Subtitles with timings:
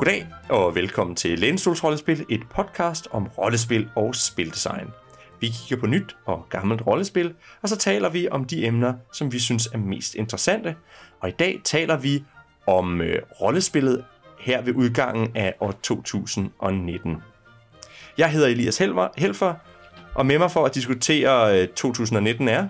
[0.00, 4.86] Goddag og velkommen til Lænestols Rollespil, et podcast om rollespil og spildesign.
[5.40, 9.32] Vi kigger på nyt og gammelt rollespil, og så taler vi om de emner, som
[9.32, 10.76] vi synes er mest interessante.
[11.20, 12.24] Og i dag taler vi
[12.66, 14.04] om øh, rollespillet
[14.38, 17.16] her ved udgangen af år 2019.
[18.18, 19.54] Jeg hedder Elias Helfer, Helfer
[20.14, 22.68] og med mig for at diskutere øh, 2019 er...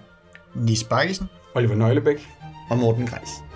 [0.55, 2.29] Nis Bakkesen Oliver Nøglebæk.
[2.71, 3.50] og Morten Greis.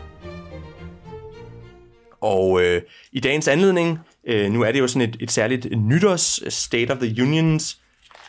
[2.24, 6.40] Og øh, i dagens anledning, øh, nu er det jo sådan et, et særligt nytårs
[6.48, 7.80] State of the Unions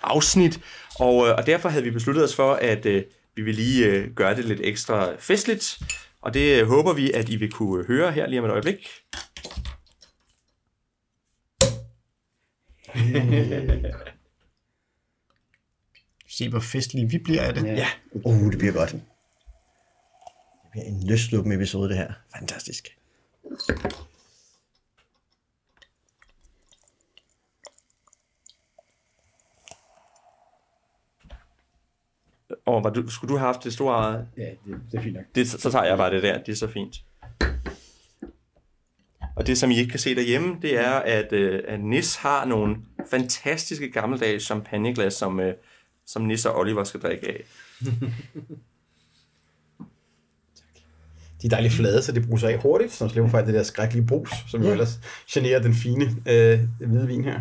[0.03, 0.59] afsnit,
[0.99, 3.03] og, øh, og derfor havde vi besluttet os for, at øh,
[3.35, 5.79] vi vil lige øh, gøre det lidt ekstra festligt,
[6.21, 8.89] og det øh, håber vi, at I vil kunne høre her lige om et øjeblik.
[16.37, 17.63] Se, hvor festlige vi bliver af det.
[17.63, 17.87] Ja.
[18.11, 18.91] Uh, det bliver godt.
[18.91, 19.01] Det
[20.71, 22.13] bliver en løsluppen episode, det her.
[22.37, 22.97] Fantastisk.
[32.65, 34.27] Og var du, skulle du have haft det store...
[34.37, 35.25] Ja, det, det er fint nok.
[35.35, 36.95] Det, så tager jeg bare det der, det er så fint.
[39.35, 42.45] Og det, som I ikke kan se derhjemme, det er, at, øh, at Nis har
[42.45, 42.77] nogle
[43.09, 45.53] fantastiske gammeldags champagneglas, som, øh,
[46.05, 47.43] som Nis og Oliver skal drikke af.
[51.45, 54.07] De er dejligt flade, så det bruser af hurtigt, så slipper for det der skrækkelige
[54.07, 54.99] brus, som jo ellers
[55.31, 57.39] generer den fine øh, hvide vin her.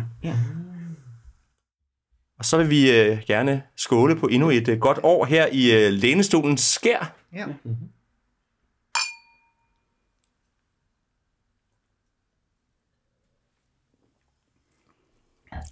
[2.39, 5.71] Og så vil vi øh, gerne skåle på endnu et øh, godt år her i
[5.71, 7.15] øh, lænestolens skær.
[7.33, 7.45] Ja.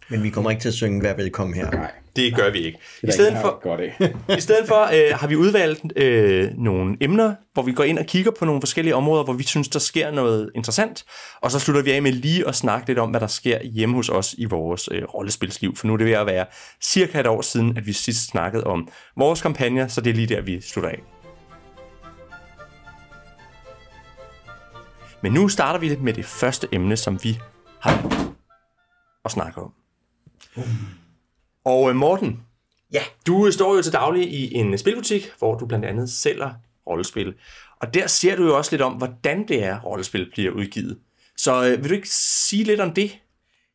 [0.10, 1.72] Men vi kommer ikke til at synge hver velkommen her.
[1.72, 2.80] Nej, Det gør vi ikke.
[3.04, 3.82] I det stedet for, godt.
[4.38, 8.06] I stedet for øh, har vi udvalgt øh, nogle emner, hvor vi går ind og
[8.06, 11.06] kigger på nogle forskellige områder, hvor vi synes, der sker noget interessant.
[11.42, 13.96] Og så slutter vi af med lige at snakke lidt om, hvad der sker hjemme
[13.96, 15.76] hos os i vores øh, rollespilsliv.
[15.76, 16.46] For nu er det ved at være
[16.82, 18.88] cirka et år siden, at vi sidst snakkede om
[19.18, 21.00] vores kampagner, så det er lige der, vi slutter af.
[25.24, 27.40] Men nu starter vi med det første emne, som vi
[27.80, 28.26] har
[29.26, 29.83] at snakke om.
[31.66, 32.40] Og øh, Morten,
[32.94, 33.02] Ja.
[33.28, 36.50] du står jo til daglig i en spilbutik, hvor du blandt andet sælger
[36.88, 37.34] rollespil.
[37.82, 40.98] Og der ser du jo også lidt om, hvordan det er, rollespil bliver udgivet.
[41.38, 43.20] Så øh, vil du ikke sige lidt om det?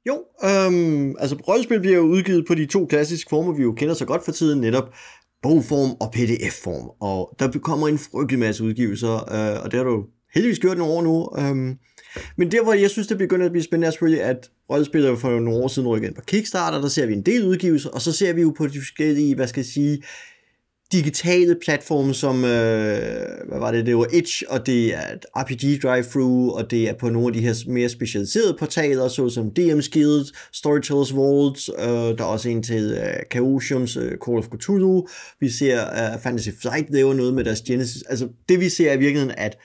[0.06, 3.94] Jo, øhm, altså rollespil bliver jo udgivet på de to klassiske former, vi jo kender
[3.94, 4.94] så godt for tiden, netop
[5.42, 6.96] bogform og pdf-form.
[7.00, 10.92] Og der kommer en frygtelig masse udgivelser, øh, og det har du heldigvis gjort nogle
[10.94, 11.28] år nu.
[11.38, 11.78] Øhm,
[12.36, 15.16] men der, hvor jeg synes, det begynder at blive spændende, er selvfølgelig, at rollespil er
[15.16, 18.02] for nogle år siden rykket ind på Kickstarter, der ser vi en del udgivelser, og
[18.02, 20.02] så ser vi jo på de forskellige, hvad skal jeg sige,
[20.92, 25.82] digitale platforme som, øh, hvad var det, det var Itch, og det er et RPG
[25.82, 29.90] drive through og det er på nogle af de her mere specialiserede portaler, såsom DM's
[29.92, 35.08] Guild, Storytellers Vault, øh, der er også en til øh, Chaosiums øh, Call of Cthulhu,
[35.40, 38.94] vi ser øh, Fantasy Flight laver noget med deres Genesis, altså det vi ser er
[38.94, 39.58] i virkeligheden, at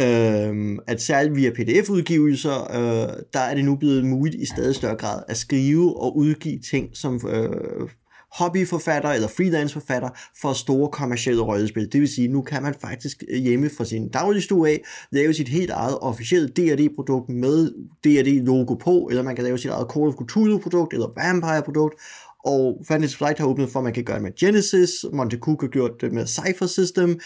[0.00, 4.96] Øhm, at særligt via pdf-udgivelser, øh, der er det nu blevet muligt i stadig større
[4.96, 7.88] grad at skrive og udgive ting som øh,
[8.32, 10.08] hobbyforfatter eller freelanceforfatter
[10.40, 11.92] for store kommersielle rollespil.
[11.92, 14.80] Det vil sige, nu kan man faktisk øh, hjemme fra sin dagligstue af
[15.10, 17.70] lave sit helt eget officielle D&D-produkt med
[18.04, 21.94] D&D-logo på, eller man kan lave sit eget Call of Cthulhu-produkt eller Vampire-produkt,
[22.44, 25.60] og Fantasy Flight har åbnet for, at man kan gøre det med Genesis, Monte Cook
[25.60, 27.20] har gjort det med Cypher System,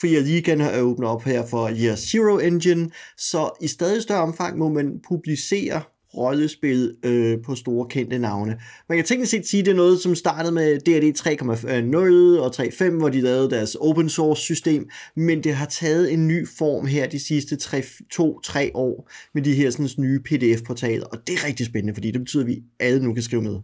[0.00, 4.58] Free Legion har åbnet op her for Year Zero Engine, så i stadig større omfang
[4.58, 5.82] må man publicere
[6.14, 8.60] rollespil øh, på store kendte navne.
[8.88, 12.54] Man kan teknisk set sige, at det er noget, som startede med D&D 3.0 og
[12.56, 16.86] 3.5, hvor de lavede deres open source system, men det har taget en ny form
[16.86, 21.66] her de sidste 2-3 år med de her sådan, nye pdf-portaler, og det er rigtig
[21.66, 23.56] spændende, fordi det betyder, at vi alle nu kan skrive med.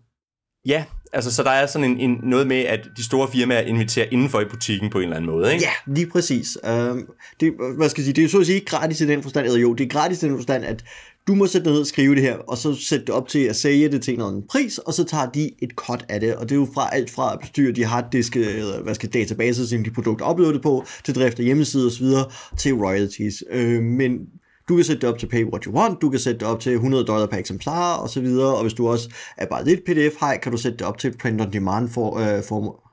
[0.67, 4.07] Ja, altså så der er sådan en, en, noget med, at de store firmaer inviterer
[4.11, 5.65] indenfor i butikken på en eller anden måde, ikke?
[5.65, 6.59] Ja, lige præcis.
[6.69, 7.09] Um,
[7.41, 9.23] det, hvad skal jeg sige, det er jo så at sige ikke gratis i den
[9.23, 10.85] forstand, eller jo, det er gratis i den forstand, at
[11.27, 13.39] du må sætte dig ned og skrive det her, og så sætte det op til
[13.39, 16.21] at sælge det til en eller anden pris, og så tager de et cut af
[16.21, 19.09] det, og det er jo fra alt fra at bestyre de harddiske, eller hvad skal
[19.09, 22.07] databaser, som de produkter uploadet på, til drift af hjemmesider osv.,
[22.59, 23.45] til royalties.
[23.55, 24.19] Uh, men
[24.69, 26.61] du kan sætte det op til pay what you want, du kan sætte det op
[26.61, 29.85] til 100 dollar per eksemplar og så videre, og hvis du også er bare lidt
[29.85, 32.87] pdf-hej, kan du sætte det op til print on demand for, øh, for,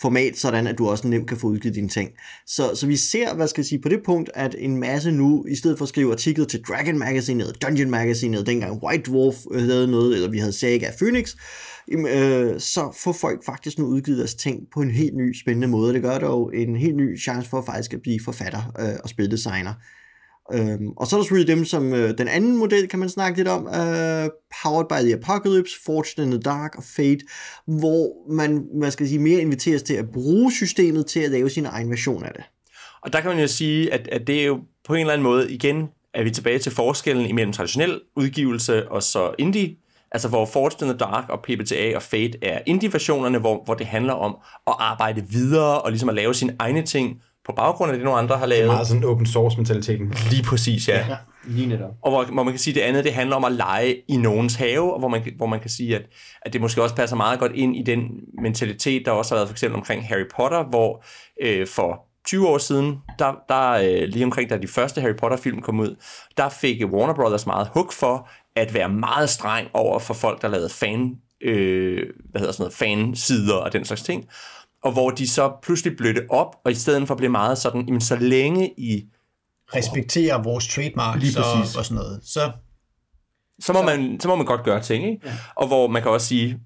[0.00, 2.10] format, sådan at du også nemt kan få udgivet dine ting.
[2.46, 5.44] Så, så vi ser, hvad skal jeg sige, på det punkt, at en masse nu,
[5.48, 9.10] i stedet for at skrive artikler til Dragon Magazine eller Dungeon Magazine, eller dengang White
[9.10, 11.34] Dwarf øh, havde noget, eller vi havde Saga Phoenix,
[11.88, 15.94] øh, så får folk faktisk nu udgivet deres ting på en helt ny, spændende måde.
[15.94, 19.74] Det gør dog en helt ny chance for faktisk at blive forfatter øh, og spildesigner.
[20.52, 23.38] Øhm, og så er der selvfølgelig dem, som øh, den anden model kan man snakke
[23.38, 24.28] lidt om, øh,
[24.62, 27.20] Powered by the Apocalypse, Fortune in the Dark og Fate,
[27.66, 31.66] hvor man, man skal sige, mere inviteres til at bruge systemet til at lave sin
[31.66, 32.44] egen version af det.
[33.02, 35.22] Og der kan man jo sige, at, at det er jo på en eller anden
[35.22, 39.76] måde, igen, er vi tilbage til forskellen imellem traditionel udgivelse og så indie,
[40.12, 43.86] altså hvor Fortune in the Dark og PBTA og Fate er indie-versionerne, hvor, hvor det
[43.86, 44.36] handler om
[44.66, 48.18] at arbejde videre og ligesom at lave sine egne ting på baggrund af det, nogle
[48.18, 48.62] andre har lavet.
[48.62, 50.14] Det er meget sådan open source mentaliteten.
[50.30, 51.06] Lige præcis, ja.
[51.08, 51.90] ja lige netop.
[52.02, 54.16] Og hvor, hvor man kan sige, at det andet, det handler om at lege i
[54.16, 56.02] nogens have, og hvor man, hvor man kan sige, at,
[56.42, 58.08] at det måske også passer meget godt ind i den
[58.42, 61.04] mentalitet, der også har været for eksempel omkring Harry Potter, hvor
[61.42, 65.62] øh, for 20 år siden, der, der øh, lige omkring da de første Harry Potter-film
[65.62, 65.96] kom ud,
[66.36, 70.48] der fik Warner Brothers meget hug for at være meget streng over for folk, der
[70.48, 74.24] lavede fan, øh, hvad hedder sådan noget, fansider og den slags ting
[74.84, 78.00] og hvor de så pludselig blødte op, og i stedet for blev meget sådan, jamen
[78.00, 79.04] så længe I
[79.74, 81.44] respekterer vores trademarks og,
[81.78, 82.52] og sådan noget, så
[83.60, 85.20] så må, så, man, så må man godt gøre ting, ikke?
[85.24, 85.32] Ja.
[85.54, 86.60] Og hvor man kan også sige,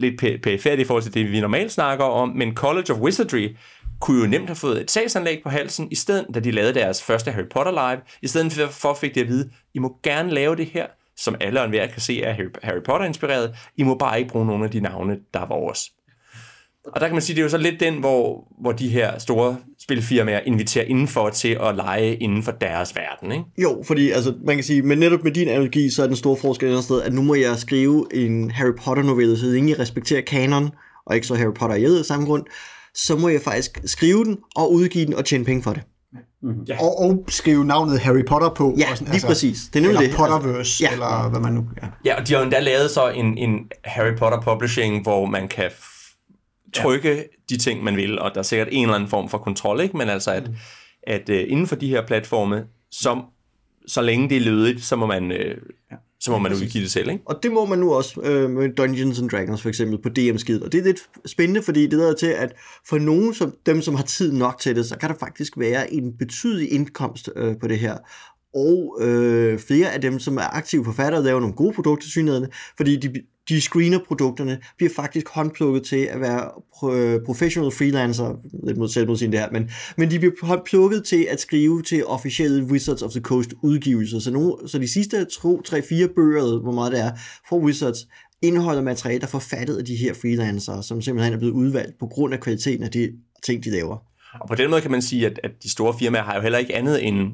[0.00, 3.56] lidt pæfærdigt i forhold til det, vi normalt snakker om, men College of Wizardry
[4.00, 7.02] kunne jo nemt have fået et sagsanlæg på halsen, i stedet, da de lavede deres
[7.02, 10.56] første Harry Potter live, i stedet for fik de at vide, I må gerne lave
[10.56, 10.86] det her,
[11.16, 12.32] som alle og enhver kan se er
[12.62, 15.92] Harry Potter-inspireret, I må bare ikke bruge nogle af de navne, der er vores.
[16.94, 19.18] Og der kan man sige, det er jo så lidt den, hvor, hvor de her
[19.18, 23.44] store spilfirmaer inviterer indenfor til at lege inden for deres verden, ikke?
[23.62, 26.36] Jo, fordi altså, man kan sige, men netop med din analogi, så er den store
[26.36, 30.70] forskel et sted, at nu må jeg skrive en Harry Potter-novelle, så jeg respekterer kanon,
[31.06, 32.42] og ikke så Harry Potter i af samme grund,
[32.94, 35.82] så må jeg faktisk skrive den og udgive den og tjene penge for det.
[36.42, 36.62] Mm-hmm.
[36.68, 36.82] Ja.
[36.82, 38.74] Og, og skrive navnet Harry Potter på.
[38.78, 39.58] Ja, lige altså, præcis.
[39.72, 40.16] Det er nemlig eller det.
[40.16, 40.92] Potterverse, ja.
[40.92, 41.64] eller hvad man nu...
[41.82, 41.86] Ja.
[42.04, 43.52] ja, og de har jo endda lavet så en, en
[43.84, 45.70] Harry Potter publishing, hvor man kan
[46.74, 47.22] trykke ja.
[47.50, 49.96] de ting, man vil, og der er sikkert en eller anden form for kontrol, ikke?
[49.96, 50.54] men altså, at, mm.
[51.02, 53.22] at uh, inden for de her platforme, som,
[53.86, 55.96] så længe det er lødigt, så må man, uh, ja.
[56.20, 57.10] så må man udgive det selv.
[57.10, 57.22] Ikke?
[57.26, 60.62] Og det må man nu også uh, med Dungeons and Dragons for eksempel på DM-skid,
[60.62, 62.52] og det er lidt spændende, fordi det er til, at
[62.88, 65.92] for nogen, som, dem som har tid nok til det, så kan der faktisk være
[65.92, 67.96] en betydelig indkomst uh, på det her
[68.54, 72.46] og øh, flere af dem, som er aktive forfattere, laver nogle gode produkter synligheden,
[72.76, 73.12] fordi de,
[73.54, 76.50] de screener produkterne, bliver faktisk håndplukket til at være
[76.94, 78.36] øh, professional freelancer,
[78.66, 82.64] lidt mod selvmodsigende det her, men, men de bliver håndplukket til at skrive til officielle
[82.64, 84.18] Wizards of the Coast udgivelser.
[84.18, 87.10] Så, nu, så de sidste 2, 3, 4 bøger, hvor meget det er,
[87.48, 88.06] for Wizards,
[88.42, 92.06] indeholder materiale, der er forfattet af de her freelancere, som simpelthen er blevet udvalgt på
[92.06, 93.12] grund af kvaliteten af de
[93.42, 93.96] ting, de laver.
[94.40, 96.58] Og på den måde kan man sige, at, at de store firmaer har jo heller
[96.58, 97.32] ikke andet end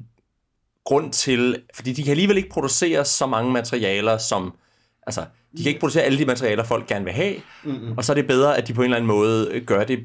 [0.84, 4.52] grund til, fordi de kan alligevel ikke producere så mange materialer, som,
[5.06, 5.20] altså,
[5.56, 7.98] de kan ikke producere alle de materialer, folk gerne vil have, mm-hmm.
[7.98, 9.98] og så er det bedre, at de på en eller anden måde gør det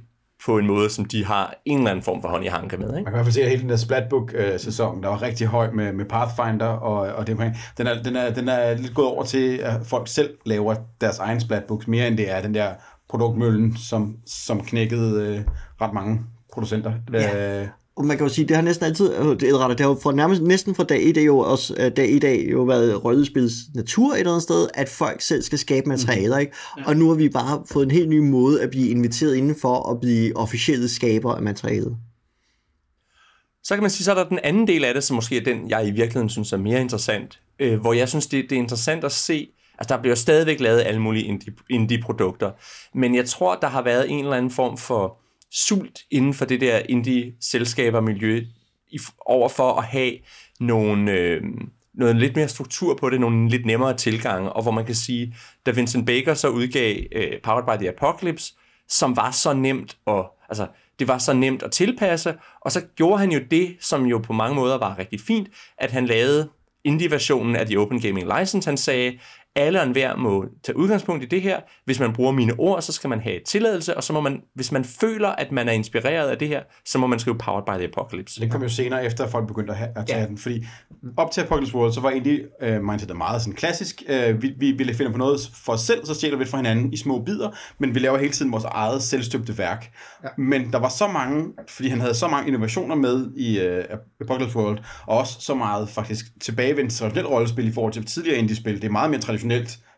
[0.46, 2.88] på en måde, som de har en eller anden form for hånd i hanke med.
[2.88, 2.96] Ikke?
[2.96, 5.72] Man kan i hvert fald se, at hele den der Splatbook-sæson, der var rigtig høj
[5.72, 7.38] med, med Pathfinder, og, og det,
[7.78, 11.20] den, er, den, er, den er lidt gået over til, at folk selv laver deres
[11.20, 12.70] egen Splatbooks, mere end det er den der
[13.10, 15.42] produktmøllen, som, som knækkede øh,
[15.82, 16.22] ret mange
[16.54, 16.94] producenter.
[17.14, 17.62] Ja.
[17.62, 19.88] Øh, og man kan jo sige, det har næsten altid, altså, det, er det har
[19.88, 22.64] jo fra, nærmest næsten fra dag i dag jo også, uh, dag i dag jo
[22.64, 26.54] været rollespils natur et eller andet sted, at folk selv skal skabe materialer, ikke?
[26.78, 26.84] Ja.
[26.88, 30.00] Og nu har vi bare fået en helt ny måde at blive inviteret indenfor at
[30.00, 31.98] blive officielle skaber af materialet.
[33.64, 35.44] Så kan man sige, så er der den anden del af det, som måske er
[35.44, 38.60] den, jeg i virkeligheden synes er mere interessant, øh, hvor jeg synes, det, det er
[38.60, 39.48] interessant at se,
[39.80, 42.52] altså der bliver stadigvæk lavet alle mulige indie, indie-produkter,
[42.94, 45.21] men jeg tror, der har været en eller anden form for
[45.52, 48.46] sult inden for det der indie-selskabermiljø
[49.26, 50.14] over for at have
[50.60, 51.42] nogle, øh,
[51.94, 55.36] noget lidt mere struktur på det, nogle lidt nemmere tilgange, og hvor man kan sige,
[55.66, 58.54] da Vincent Baker så udgav øh, Powered by the Apocalypse,
[58.88, 60.68] som var så nemt at, altså,
[61.00, 64.34] det var så nemt at tilpasse, og så gjorde han jo det, som jo på
[64.34, 66.50] mange måder var rigtig fint, at han lavede
[66.84, 68.70] indie-versionen af The Open Gaming License.
[68.70, 69.20] Han sagde,
[69.56, 71.60] alle og enhver må tage udgangspunkt i det her.
[71.86, 74.72] Hvis man bruger mine ord, så skal man have tilladelse, og så må man, hvis
[74.72, 77.80] man føler, at man er inspireret af det her, så må man skrive Powered by
[77.80, 78.42] the Apocalypse.
[78.42, 80.28] Det kom jo senere efter, at folk begyndte at, have, at tage ja.
[80.28, 80.66] den, fordi
[81.18, 84.04] op til Apocalypse World, så var egentlig uh, mindset meget sådan klassisk.
[84.10, 86.58] Uh, vi, vi ville finde på noget for os selv, så stjæler vi det fra
[86.58, 89.92] hinanden i små bidder, men vi laver hele tiden vores eget selvstøbte værk.
[90.24, 90.30] Ja.
[90.38, 94.58] Men der var så mange, fordi han havde så mange innovationer med i uh, Apocalypse
[94.58, 98.76] World, og også så meget faktisk tilbagevendt traditionelt rollespil i forhold til tidligere indie-spil.
[98.76, 99.41] Det er meget mere traditionelt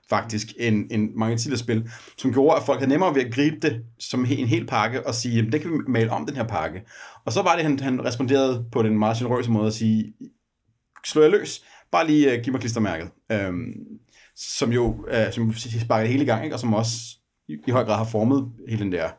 [0.09, 3.55] faktisk, end, end mange tidligere spil, som gjorde, at folk havde nemmere ved at gribe
[3.61, 6.47] det som en hel pakke og sige, jamen det kan vi male om den her
[6.47, 6.81] pakke.
[7.25, 10.13] Og så var det, han, han responderede på den meget generøse måde at sige,
[11.05, 13.09] slå jeg løs, bare lige uh, giv mig klistermærket.
[13.31, 13.73] Øhm,
[14.35, 16.55] som jo uh, som sparkede hele gang, ikke?
[16.55, 16.95] og som også
[17.47, 19.09] i, i høj grad har formet hele den der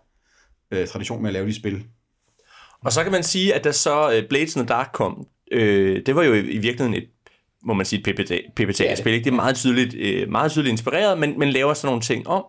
[0.77, 1.85] uh, tradition med at lave de spil.
[2.85, 6.03] Og så kan man sige, at da så uh, Blades in the Dark kom, øh,
[6.07, 7.09] det var jo i, i virkeligheden et
[7.67, 8.17] må man sige, et
[8.57, 9.13] PBTA-spil.
[9.13, 12.29] Det, det er meget tydeligt, øh, meget tydeligt inspireret, men, men laver sådan nogle ting
[12.29, 12.45] om.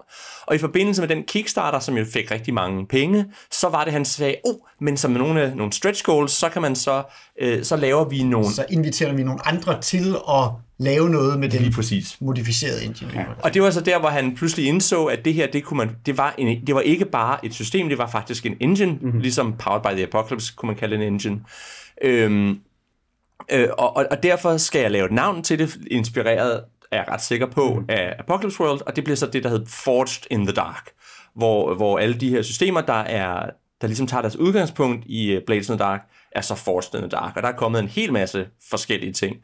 [0.48, 3.94] Og i forbindelse med den Kickstarter, som jo fik rigtig mange penge, så var det,
[3.94, 7.04] han sagde, oh, men som med nogle, nogle stretch goals, så kan man så,
[7.42, 8.52] øh, så laver vi nogle...
[8.52, 12.18] Så inviterer vi nogle andre til at lave noget med den Lige præcis.
[12.22, 13.12] modificerede engine.
[13.16, 13.24] Ja.
[13.44, 15.90] Og det var så der, hvor han pludselig indså, at det her, det, kunne man,
[16.06, 19.20] det, var en, det var ikke bare et system, det var faktisk en engine, mm-hmm.
[19.20, 21.40] ligesom Powered by the Apocalypse, kunne man kalde en engine.
[22.02, 22.60] Øhm,
[23.52, 27.06] øh, og, og, og derfor skal jeg lave et navn til det, inspireret er jeg
[27.08, 27.86] ret sikker på, mm.
[27.90, 30.90] af Apocalypse World, og det bliver så det, der hedder Forged in the Dark,
[31.36, 33.50] hvor, hvor alle de her systemer, der er
[33.82, 36.02] der ligesom tager deres udgangspunkt i øh, Blades in the Dark,
[36.32, 39.36] er så Forged in the Dark, og der er kommet en hel masse forskellige ting.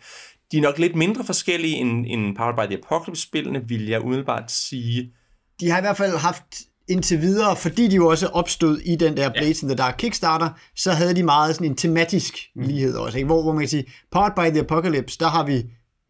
[0.52, 4.52] De er nok lidt mindre forskellige end, end Powered by the Apocalypse-spillene, vil jeg umiddelbart
[4.52, 5.12] sige.
[5.60, 6.44] De har i hvert fald haft
[6.92, 9.66] indtil videre, fordi de jo også opstod i den der Blades ja.
[9.66, 12.62] in the Dark Kickstarter, så havde de meget sådan en tematisk mm.
[12.62, 13.26] lighed også, ikke?
[13.26, 15.64] Hvor, hvor man kan sige, Powered by the Apocalypse, der har vi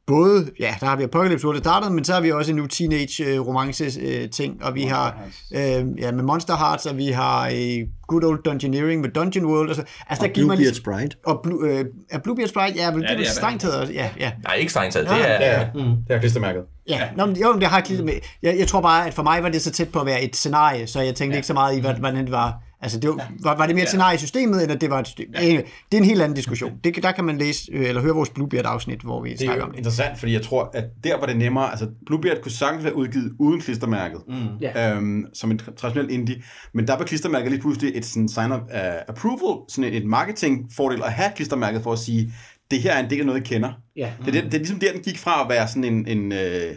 [0.07, 2.67] både, ja, der har vi Apocalypse World, startet, men så har vi også en nu
[2.67, 5.17] teenage øh, romance øh, ting, og vi Monster har
[5.55, 9.69] øh, ja, med Monster Hearts, og vi har øh, Good Old Dungeoneering med Dungeon World,
[9.69, 11.15] og så, altså, og der Bluebeard ligesom, Sprite.
[11.25, 14.09] Og Blue, øh, er Bluebeard Sprite, ja, vel, ja, det er strengt taget også, ja,
[14.19, 14.31] ja.
[14.43, 15.59] Nej, ikke strengt taget, det er...
[15.59, 15.95] Ja, mm.
[16.07, 16.63] det er klistermærket.
[16.89, 17.25] Ja, ja.
[17.25, 18.23] Nå, jo, det har klistermærket.
[18.43, 20.35] Jeg, jeg tror bare, at for mig var det så tæt på at være et
[20.35, 21.37] scenarie, så jeg tænkte ja.
[21.37, 23.23] ikke så meget i, hvordan det var Altså, det var, ja.
[23.43, 25.27] var, var det mere et scenarie i systemet, eller det var et system?
[25.33, 25.41] Ja.
[25.41, 26.71] Det er en helt anden diskussion.
[26.83, 29.77] Det, der kan man læse, øh, eller høre vores Bluebeard-afsnit, hvor vi snakker om det.
[29.77, 32.83] Det er interessant, fordi jeg tror, at der var det nemmere, altså Bluebeard kunne sagtens
[32.83, 34.35] være udgivet uden klistermærket, mm.
[34.63, 34.97] yeah.
[34.97, 38.59] øhm, som en traditionel indie, men der var klistermærket lige pludselig et sådan sign of
[38.59, 42.33] uh, approval, sådan et, et marketingfordel at have klistermærket for at sige,
[42.71, 43.71] det her er en del af noget, jeg kender.
[43.97, 44.11] Yeah.
[44.19, 44.25] Mm.
[44.25, 46.31] Det, er, det, det er ligesom der, den gik fra at være sådan en, en
[46.31, 46.75] øh,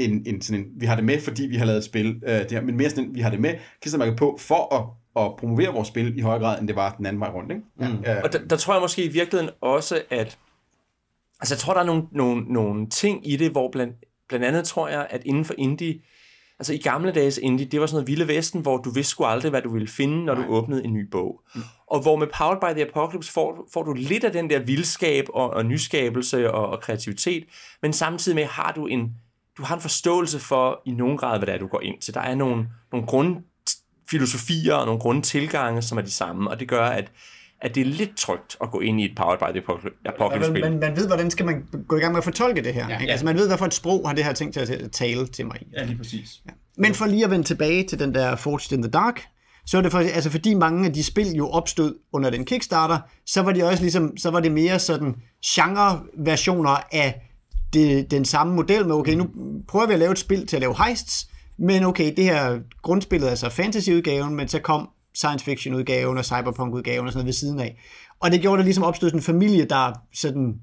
[0.00, 2.38] en, en, sådan en, vi har det med, fordi vi har lavet et spil, øh,
[2.38, 5.36] det her, men mere sådan en, vi har det med, klistermærket på, for at at
[5.38, 7.50] promovere vores spil i højere grad, end det var den anden vej rundt.
[7.50, 7.62] Ikke?
[7.76, 7.98] Mm.
[7.98, 10.38] Uh, og der, der tror jeg måske i virkeligheden også, at
[11.40, 13.94] altså jeg tror, der er nogle, nogle, nogle ting i det, hvor blandt,
[14.28, 16.00] blandt andet tror jeg, at inden for indie,
[16.58, 19.24] altså i gamle dages indie, det var sådan noget vilde vesten, hvor du vidste sgu
[19.24, 20.46] aldrig, hvad du ville finde, når Nej.
[20.46, 21.40] du åbnede en ny bog.
[21.54, 21.60] Mm.
[21.86, 25.24] Og hvor med Powered by the Apocalypse får, får du lidt af den der vildskab
[25.34, 27.44] og, og nyskabelse og, og kreativitet,
[27.82, 29.14] men samtidig med har du en,
[29.58, 32.14] du har en forståelse for i nogen grad, hvad det er, du går ind til.
[32.14, 33.36] Der er nogle, nogle grund
[34.10, 37.12] filosofier og nogle grundtilgange, som er de samme, og det gør, at
[37.62, 40.70] at det er lidt trygt at gå ind i et Powered by the Apocalypse-spil.
[40.70, 42.88] Men man ved, hvordan skal man gå i gang med at fortolke det her.
[42.88, 43.10] Ja, ikke?
[43.10, 45.46] Altså man ved, hvad for et sprog har det her ting til at tale til
[45.46, 45.62] mig.
[45.76, 46.40] Ja, lige præcis.
[46.46, 46.50] Ja.
[46.78, 49.22] Men for lige at vende tilbage til den der Forged in the Dark,
[49.66, 52.98] så er det for, altså fordi mange af de spil jo opstod under den Kickstarter,
[53.26, 55.14] så var de også ligesom, så var det mere sådan
[55.46, 57.22] genre-versioner af
[57.72, 59.28] det, den samme model med, okay, nu
[59.68, 61.29] prøver vi at lave et spil til at lave heists,
[61.60, 67.06] men okay, det her grundspillet er så fantasy-udgaven, men så kom science fiction-udgaven og cyberpunk-udgaven
[67.06, 67.80] og sådan noget ved siden af.
[68.20, 70.54] Og det gjorde, der ligesom opstod en familie, der sådan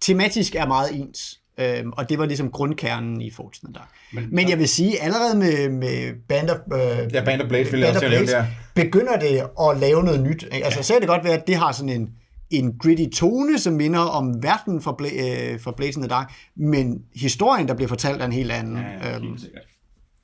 [0.00, 1.40] tematisk er meget ens.
[1.58, 3.88] Øhm, og det var ligesom grundkernen i Fortune der.
[4.12, 6.80] Men, Men jeg vil sige, allerede med, med Band of, øh,
[7.14, 8.30] ja, Band of Blades, Band of Blades
[8.74, 10.42] begynder det at lave noget nyt.
[10.42, 10.64] Ikke?
[10.64, 10.82] Altså, ja.
[10.82, 12.10] så er det godt være, at det har sådan en,
[12.50, 16.32] en gritty tone, som minder om verden for, Bla- øh, for Blades in the Dark,
[16.56, 18.76] men historien, der bliver fortalt, er en helt anden.
[18.76, 19.38] Ja, ja, øhm,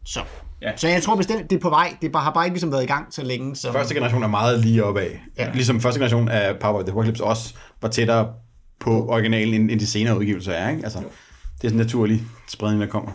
[0.06, 0.20] så.
[0.62, 0.76] Ja.
[0.76, 1.96] så jeg tror bestemt, det er på vej.
[2.02, 3.56] Det har bare ikke ligesom været i gang så længe.
[3.56, 3.72] Som...
[3.72, 5.22] Første generation er meget lige op af.
[5.38, 5.50] Ja.
[5.54, 8.32] Ligesom første generation af Power of the Apocalypse også var tættere
[8.80, 10.70] på originalen, end, end de senere udgivelser er.
[10.70, 10.84] Ikke?
[10.84, 13.10] Altså, det er sådan en naturlig spredning, der kommer.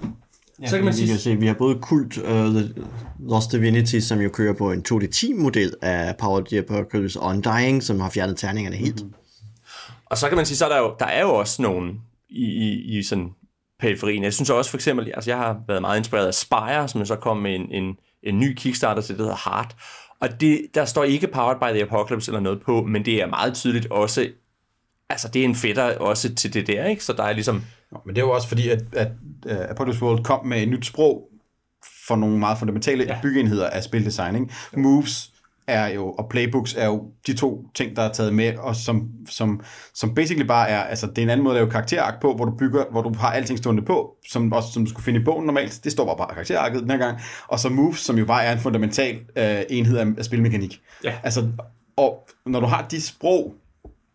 [0.61, 2.73] Ja, så kan man sige, kan se, vi har både Kult uh, The
[3.19, 7.83] Lost Divinity, som jo kører på en 2D10-model af Power of the Apocalypse, og Undying,
[7.83, 9.01] som har fjernet terningerne helt.
[9.01, 9.13] Mm-hmm.
[10.05, 12.45] Og så kan man sige, så er der jo, der er jo også nogen i,
[12.45, 13.29] i, i sådan
[13.81, 14.23] periferien.
[14.23, 17.15] Jeg synes også for eksempel, altså jeg har været meget inspireret af Spire, som så
[17.15, 19.75] kom med en, en, en ny Kickstarter til det, der hedder Heart.
[20.19, 23.27] Og det, der står ikke Powered by the Apocalypse eller noget på, men det er
[23.27, 24.29] meget tydeligt også,
[25.09, 27.03] altså det er en fætter også til det der, ikke?
[27.03, 27.63] Så der er ligesom...
[28.05, 29.11] Men det er jo også fordi, at, at
[29.45, 31.27] uh, Apocalypse World kom med et nyt sprog
[32.07, 33.19] for nogle meget fundamentale ja.
[33.21, 34.53] byggeenheder af spildesign, ikke?
[34.77, 35.30] Moves,
[35.71, 39.09] er jo, og playbooks er jo de to ting, der er taget med, og som,
[39.29, 39.61] som,
[39.93, 42.45] som basically bare er, altså det er en anden måde at lave karakterark på, hvor
[42.45, 45.23] du bygger, hvor du har alting stående på, som også som du skulle finde i
[45.23, 48.25] bogen normalt, det står bare på karakterarket den her gang, og så moves, som jo
[48.25, 50.81] bare er en fundamental øh, enhed af, af spilmekanik.
[51.03, 51.13] Ja.
[51.23, 51.47] Altså,
[51.97, 53.55] og når du har de sprog,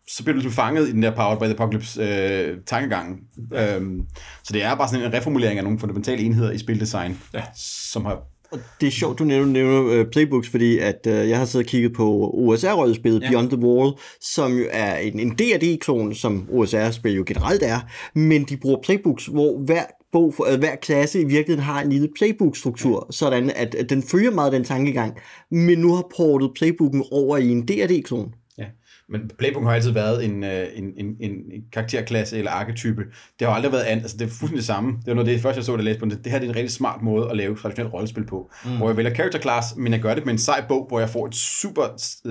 [0.07, 3.19] så bliver du ligesom fanget i den der Powered by the Apocalypse øh, tankegang.
[3.53, 4.05] Øhm,
[4.43, 7.43] så det er bare sådan en reformulering af nogle fundamentale enheder i spildesign, ja.
[7.55, 8.19] som har
[8.51, 11.65] og det er sjovt, du nævner, nævner uh, playbooks, fordi at uh, jeg har siddet
[11.65, 13.29] og kigget på OSR-rollespillet ja.
[13.29, 17.79] Beyond the Wall, som jo er en, en D&D-klon, som OSR-spil jo generelt er,
[18.15, 21.89] men de bruger playbooks, hvor hver bog for, uh, hver klasse i virkeligheden har en
[21.89, 25.17] lille playbook-struktur, sådan at, at den følger meget den tankegang,
[25.51, 28.33] men nu har portet playbooken over i en D&D-klon.
[29.09, 33.03] Men Playbook har altid været en, øh, en, en, en, en karakterklasse eller arketype.
[33.39, 34.01] Det har aldrig været andet.
[34.01, 34.91] Altså, det er fuldstændig det samme.
[34.91, 36.05] Det var noget af det første, jeg så, det læste på.
[36.05, 38.51] Det, det her det er en rigtig smart måde at lave traditionelt rollespil på.
[38.65, 38.77] Mm.
[38.77, 41.09] Hvor jeg vælger character class, men jeg gør det med en sej bog, hvor jeg
[41.09, 41.83] får et super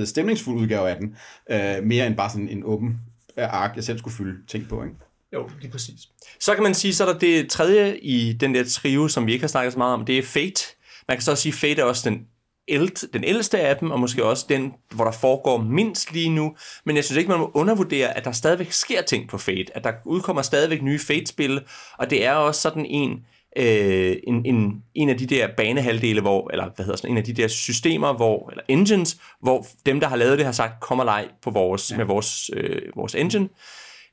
[0.05, 1.17] stemningsfuld udgave af den.
[1.51, 2.97] Øh, mere end bare sådan en åben
[3.37, 4.83] ark, jeg selv skulle fylde ting på.
[4.83, 4.97] Ikke?
[5.33, 6.01] Jo, lige præcis.
[6.41, 9.33] Så kan man sige, så er der det tredje i den der trio, som vi
[9.33, 10.63] ikke har snakket så meget om, det er Fate.
[11.09, 12.27] Man kan så også sige, at Fate er også den
[12.69, 16.57] eld, den ældste af dem, og måske også den, hvor der foregår mindst lige nu.
[16.85, 19.77] Men jeg synes ikke, man må undervurdere, at der stadigvæk sker ting på Fate.
[19.77, 21.61] At der udkommer stadigvæk nye Fate-spil,
[21.99, 23.11] og det er også sådan en,
[23.57, 27.25] øh, en, en, en af de der banehalvdele, hvor, eller hvad hedder sådan, en af
[27.25, 30.99] de der systemer, hvor, eller engines, hvor dem, der har lavet det, har sagt, kom
[30.99, 31.97] og leg på vores, ja.
[31.97, 33.49] med vores, øh, vores engine.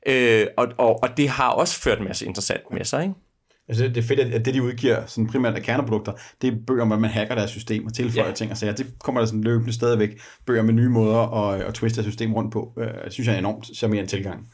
[0.06, 3.14] Øh, og, og, og det har også ført en masse interessant med sig, ikke?
[3.68, 6.84] Altså, det er fedt, at det, de udgiver sådan primært af kerneprodukter, det er bøger,
[6.84, 8.34] hvor man hacker deres system og tilføjer ja.
[8.34, 8.72] ting og sager.
[8.72, 12.34] Det kommer der sådan løbende stadigvæk bøger med nye måder at, at twiste deres system
[12.34, 12.72] rundt på.
[12.76, 14.48] Det øh, synes jeg er en enormt charmerende tilgang.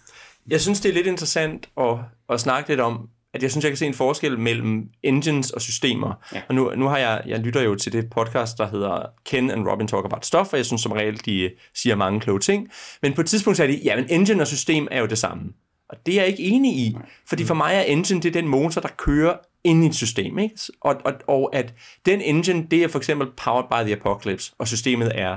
[0.51, 1.97] Jeg synes, det er lidt interessant at,
[2.29, 5.61] at snakke lidt om, at jeg synes, jeg kan se en forskel mellem engines og
[5.61, 6.15] systemer.
[6.35, 6.43] Ja.
[6.49, 9.69] Og nu, nu har jeg, jeg lytter jo til det podcast, der hedder Ken and
[9.69, 12.69] Robin Talk About Stuff, og jeg synes som regel, de siger mange kloge ting.
[13.03, 15.53] Men på et tidspunkt sagde de, ja, men engine og system er jo det samme.
[15.91, 16.97] Og det er jeg ikke enig i,
[17.29, 20.39] fordi for mig er engine, det er den motor, der kører ind i et system.
[20.39, 20.55] Ikke?
[20.81, 21.75] Og, og, og at
[22.07, 25.37] den engine, det er for eksempel powered by the apocalypse, og systemet er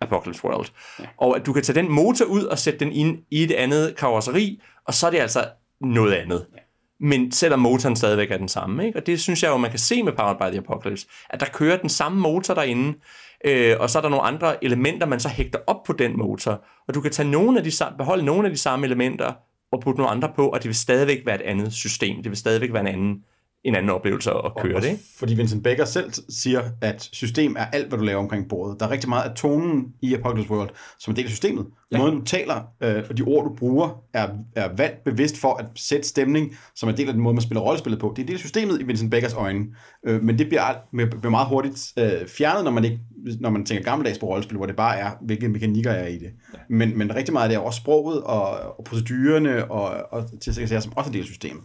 [0.00, 0.66] Apocalypse World.
[1.00, 1.04] Ja.
[1.16, 3.96] Og at du kan tage den motor ud og sætte den ind i et andet
[3.96, 5.44] karosseri, og så er det altså
[5.80, 6.46] noget andet.
[6.54, 6.58] Ja.
[7.00, 8.86] Men selvom motoren stadigvæk er den samme.
[8.86, 8.98] Ikke?
[8.98, 11.46] Og det synes jeg jo, man kan se med Powered by the Apocalypse, at der
[11.46, 12.98] kører den samme motor derinde,
[13.44, 16.64] øh, og så er der nogle andre elementer, man så hægter op på den motor.
[16.88, 19.32] Og du kan tage nogle af de, beholde nogle af de samme elementer,
[19.72, 22.16] og putte nogle andre på, og det vil stadigvæk være et andet system.
[22.22, 23.24] Det vil stadigvæk være en anden
[23.64, 24.88] en anden oplevelse at køre og, det.
[24.88, 25.02] Ikke?
[25.18, 28.80] Fordi Vincent Becker selv siger, at system er alt, hvad du laver omkring bordet.
[28.80, 31.66] Der er rigtig meget af tonen i Apocalypse World, som en del af systemet.
[31.92, 31.98] Ja.
[31.98, 35.66] Måden du taler, øh, og de ord, du bruger, er, er valgt bevidst for at
[35.76, 38.12] sætte stemning, som er del af den måde, man spiller rollespillet på.
[38.16, 39.66] Det er en del af systemet i Vincent Beckers øjne.
[40.06, 42.98] Øh, men det bliver, bliver meget hurtigt øh, fjernet, når man, ikke,
[43.40, 46.30] når man tænker gammeldags på rollespil, hvor det bare er, hvilke mekanikker er i det.
[46.54, 46.58] Ja.
[46.68, 50.50] Men, men rigtig meget af det er også sproget og, og procedurerne og, og til
[50.50, 51.62] at sige, som også er del af systemet.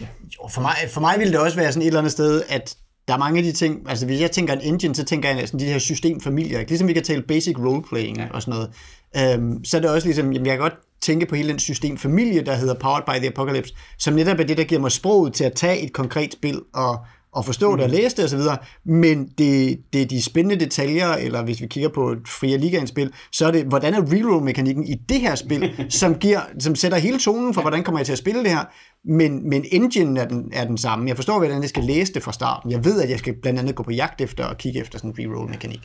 [0.00, 2.76] Jo, for mig, for mig ville det også være sådan et eller andet sted, at
[3.08, 5.36] der er mange af de ting, altså hvis jeg tænker en engine, så tænker jeg
[5.36, 6.70] næsten de her systemfamilier, ikke?
[6.70, 8.26] ligesom vi kan tale basic roleplaying ja.
[8.30, 11.34] og sådan noget, øhm, så er det også ligesom, jamen jeg kan godt tænke på
[11.34, 14.80] hele den systemfamilie, der hedder Powered by the Apocalypse, som netop er det, der giver
[14.80, 16.98] mig sproget til at tage et konkret spil og,
[17.32, 17.96] og forstå det og mm.
[17.96, 18.40] læse det osv.,
[18.84, 23.12] men det, det er de spændende detaljer, eller hvis vi kigger på et Fria Ligaen-spil,
[23.32, 27.18] så er det, hvordan er reroll-mekanikken i det her spil, som, giver, som sætter hele
[27.18, 28.64] tonen for, hvordan kommer jeg til at spille det her,
[29.04, 31.08] men, men engine er den, er den samme.
[31.08, 32.70] Jeg forstår, hvordan jeg skal læse det fra starten.
[32.70, 35.10] Jeg ved, at jeg skal blandt andet gå på jagt efter og kigge efter sådan
[35.10, 35.80] en reroll-mekanik.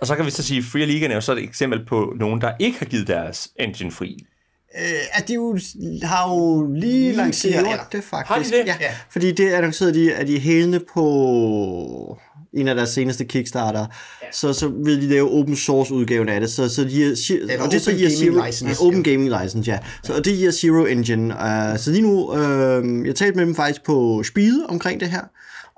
[0.00, 2.12] Og så kan vi så sige, at Free League er jo så et eksempel på
[2.16, 4.16] nogen, der ikke har givet deres engine fri.
[4.78, 5.58] Øh, at de jo,
[6.02, 8.28] har jo lige lanceret ja, det, faktisk.
[8.28, 8.66] Har de det?
[8.66, 8.90] Ja, ja.
[9.10, 12.18] fordi det annoncerede de, at de hælende på
[12.52, 14.26] en af deres seneste Kickstarter, ja.
[14.32, 16.50] så, så vil de lave open source udgaven af det.
[16.50, 19.04] Så, så de er, og det så giver Zero, license, ja, Open.
[19.04, 19.78] Gaming License, ja.
[20.02, 21.34] Så, og det giver Zero Engine.
[21.34, 25.22] Uh, så lige nu, uh, jeg talte med dem faktisk på Speed omkring det her,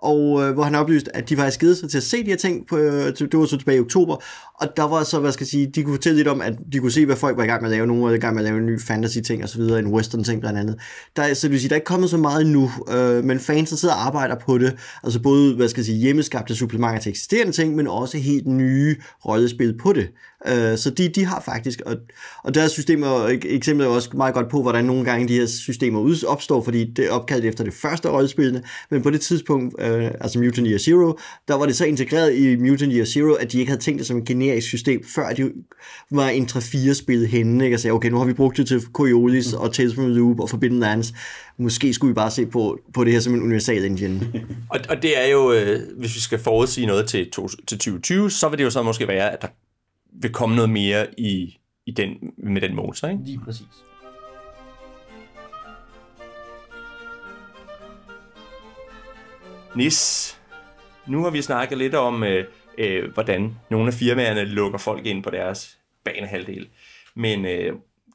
[0.02, 2.36] og øh, hvor han oplyste, at de faktisk givet sig til at se de her
[2.36, 4.16] ting, på, øh, det var så tilbage i oktober,
[4.54, 6.78] og der var så, hvad skal jeg sige, de kunne fortælle lidt om, at de
[6.78, 8.42] kunne se, hvad folk var i gang med at lave, nogle var i gang med
[8.42, 10.76] at lave en ny fantasy-ting og så videre, en western-ting blandt andet.
[11.16, 13.70] Der, så det vil sige, der er ikke kommet så meget endnu, øh, men fans,
[13.70, 17.10] der sidder og arbejder på det, altså både, hvad skal jeg sige, hjemmeskabte supplementer til
[17.10, 20.08] eksisterende ting, men også helt nye rollespil på det.
[20.46, 21.96] Øh, så de, de har faktisk, og,
[22.44, 26.24] og deres systemer, eksempel er også meget godt på, hvordan nogle gange de her systemer
[26.26, 30.38] opstår, fordi det er opkaldt efter det første rollespillene, men på det tidspunkt, øh, altså
[30.38, 33.70] Mutant Year Zero, der var det så integreret i Mutant Year Zero, at de ikke
[33.70, 35.52] havde tænkt det som en generisk system, før de
[36.10, 37.76] var en 3-4 spil henne, ikke?
[37.76, 39.58] og sagde, okay, nu har vi brugt det til Coriolis mm.
[39.58, 41.14] og Tales from the Loop og Forbidden Lands,
[41.58, 44.32] måske skulle vi bare se på, på det her som en universal engine.
[44.72, 48.30] og, og det er jo, øh, hvis vi skal forudsige noget til, to, til 2020,
[48.30, 49.48] så vil det jo så måske være, at der
[50.22, 53.08] vil komme noget mere i, i den, med den motor.
[53.08, 53.22] Ikke?
[53.24, 53.66] Lige præcis.
[59.76, 60.38] Nis,
[61.06, 62.44] nu har vi snakket lidt om, øh,
[62.78, 66.68] øh, hvordan nogle af firmaerne lukker folk ind på deres banehalvdel.
[67.14, 67.72] Men øh,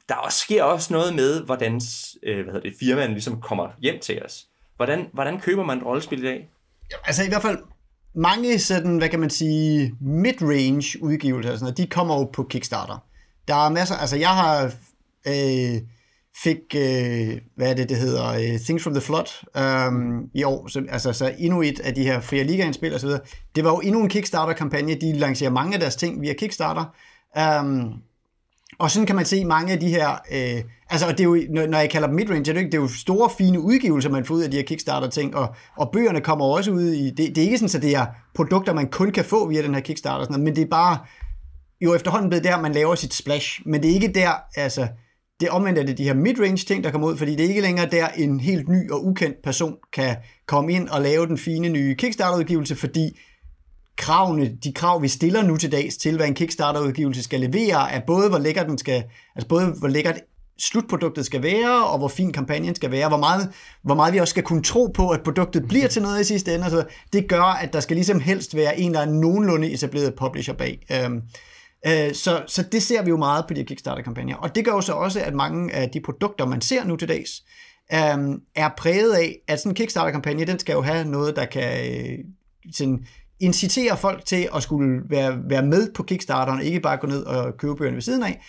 [0.08, 1.80] der også, sker også noget med, hvordan
[2.22, 4.46] øh, hvad hedder det, firmaerne ligesom kommer hjem til os.
[4.76, 6.48] Hvordan, hvordan køber man et rollespil i dag?
[6.90, 7.58] Ja, altså i hvert fald
[8.14, 12.98] mange sådan, hvad kan man sige, mid-range udgivelser, sådan noget, de kommer jo på Kickstarter.
[13.48, 14.64] Der er masser, altså jeg har
[15.26, 15.80] øh,
[16.42, 20.68] fik, øh, hvad er det, det hedder, øh, Things from the Flood øhm, i år,
[20.68, 23.20] så, altså så endnu et af de her Fria Liga-indspil og så videre.
[23.56, 26.84] Det var jo endnu en Kickstarter-kampagne, de lancerer mange af deres ting via Kickstarter.
[27.38, 27.92] øhm,
[28.78, 31.66] Og sådan kan man se mange af de her, øh, altså og det er jo,
[31.68, 34.10] når jeg kalder dem midrange, det er, jo ikke, det er jo store, fine udgivelser,
[34.10, 37.16] man får ud af de her Kickstarter-ting, og, og bøgerne kommer også ud i, det,
[37.16, 39.80] det er ikke sådan, at det er produkter, man kun kan få via den her
[39.80, 40.98] Kickstarter, sådan noget, men det er bare
[41.80, 44.88] jo efterhånden blevet der, man laver sit splash, men det er ikke der, altså,
[45.40, 47.60] det omvendt er det de her midrange ting, der kommer ud, fordi det er ikke
[47.60, 51.68] længere der, en helt ny og ukendt person kan komme ind og lave den fine
[51.68, 53.18] nye Kickstarter-udgivelse, fordi
[53.96, 58.00] kravene, de krav, vi stiller nu til dags til, hvad en Kickstarter-udgivelse skal levere, er
[58.06, 59.04] både, hvor lækker den skal,
[59.36, 60.20] altså både, hvor lækkert
[60.58, 64.30] slutproduktet skal være, og hvor fin kampagnen skal være, hvor meget, hvor meget vi også
[64.30, 66.70] skal kunne tro på, at produktet bliver til noget i sidste ende.
[66.70, 70.54] Så det gør, at der skal ligesom helst være en, der er nogenlunde etableret publisher
[70.54, 70.86] bag.
[70.92, 71.22] Øhm,
[72.14, 74.36] så, så det ser vi jo meget på de her Kickstarter-kampagner.
[74.36, 77.08] Og det gør jo så også, at mange af de produkter, man ser nu til
[77.08, 77.30] dags,
[77.94, 81.90] øhm, er præget af, at sådan en Kickstarter-kampagne, den skal jo have noget, der kan
[81.90, 82.18] øh,
[82.72, 83.06] sådan,
[83.40, 87.56] incitere folk til at skulle være, være med på Kickstarteren, ikke bare gå ned og
[87.56, 88.40] købe bøgerne ved siden af.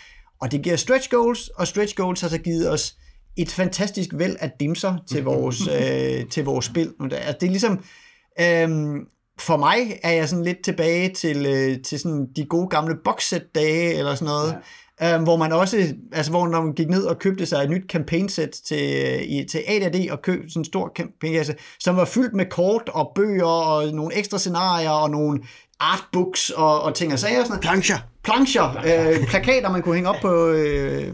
[0.41, 2.95] Og det giver stretch goals, og stretch goals har så givet os
[3.37, 6.93] et fantastisk væld af dimser til vores, øh, til vores spil.
[7.01, 7.83] Altså, det er ligesom,
[8.41, 8.95] øh,
[9.39, 13.55] for mig er jeg sådan lidt tilbage til, øh, til sådan de gode gamle boxset
[13.55, 14.51] dage eller sådan noget.
[14.51, 14.59] Ja.
[15.17, 17.91] Um, hvor man også, altså hvor når man gik ned og købte sig et nyt
[17.91, 21.45] campaign set til, i, til AD&D og købte sådan en stor campaign
[21.79, 25.39] som var fyldt med kort og bøger og nogle ekstra scenarier og nogle
[25.79, 27.43] artbooks og, og ting og sager.
[27.43, 27.61] Sådan noget.
[27.61, 27.97] Plancher.
[28.23, 31.13] Plancher, øh, plakater man kunne hænge op på, øh,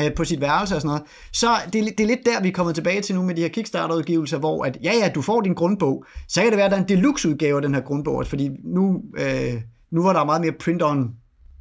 [0.00, 1.02] øh, på sit værelse og sådan noget.
[1.32, 3.48] Så det, det er lidt der, vi er kommet tilbage til nu med de her
[3.48, 6.76] Kickstarter-udgivelser, hvor at, ja, ja, du får din grundbog, så kan det være, at der
[6.76, 9.54] er en deluxe-udgave af den her grundbog, fordi nu, øh,
[9.90, 11.10] nu var der meget mere print on,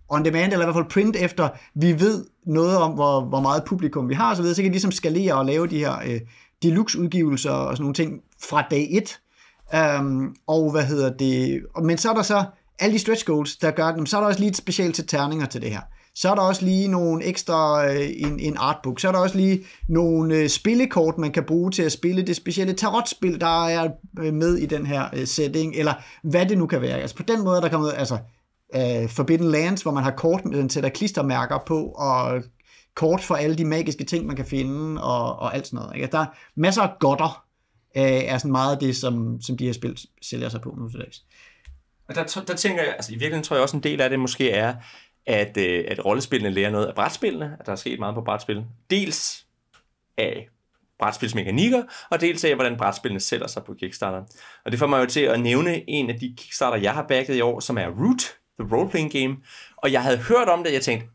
[0.09, 3.63] on demand, eller i hvert fald print efter, vi ved noget om, hvor, hvor meget
[3.63, 6.19] publikum vi har, så videre, så kan de ligesom skalere og lave de her øh,
[6.63, 9.19] deluxe-udgivelser og sådan nogle ting fra dag 1.
[9.73, 12.43] Um, øhm, og hvad hedder det, men så er der så
[12.79, 15.07] alle de stretch goals, der gør dem, så er der også lige et specielt til
[15.07, 15.81] terninger til det her.
[16.15, 18.99] Så er der også lige nogle ekstra, øh, en, en artbook.
[18.99, 22.36] Så er der også lige nogle øh, spillekort, man kan bruge til at spille det
[22.36, 26.67] specielle tarotspil, der er øh, med i den her øh, setting, eller hvad det nu
[26.67, 26.99] kan være.
[26.99, 28.17] Altså på den måde, der kommer altså
[28.76, 32.43] øh, Forbidden Lands, hvor man har kort, øh, den sætter klistermærker på, og
[32.95, 35.95] kort for alle de magiske ting, man kan finde, og, og alt sådan noget.
[35.95, 36.08] Ikke?
[36.12, 37.45] Der er masser af godter,
[37.97, 40.89] øh, er sådan meget af det, som, som de her spil sælger sig på nu
[40.89, 41.23] til dags.
[42.10, 44.19] Og der, der tænker jeg, altså i virkeligheden tror jeg også en del af det
[44.19, 44.76] måske er,
[45.25, 48.65] at, øh, at rollespillene lærer noget af brætspillene, at der er sket meget på brætspil.
[48.89, 49.45] Dels
[50.17, 50.49] af
[50.99, 54.23] brætspilsmekanikker, og dels af, hvordan brætspillene sælger sig på Kickstarter.
[54.65, 57.36] Og det får mig jo til at nævne en af de Kickstarter, jeg har backet
[57.36, 59.38] i år, som er Root, The Roleplaying Game.
[59.77, 61.07] Og jeg havde hørt om det, og jeg tænkte,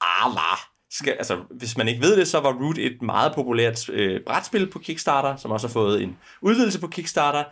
[0.00, 0.58] ah,
[0.90, 4.70] skal, altså, hvis man ikke ved det, så var Root et meget populært øh, brætspil
[4.70, 7.44] på Kickstarter, som også har fået en udvidelse på Kickstarter,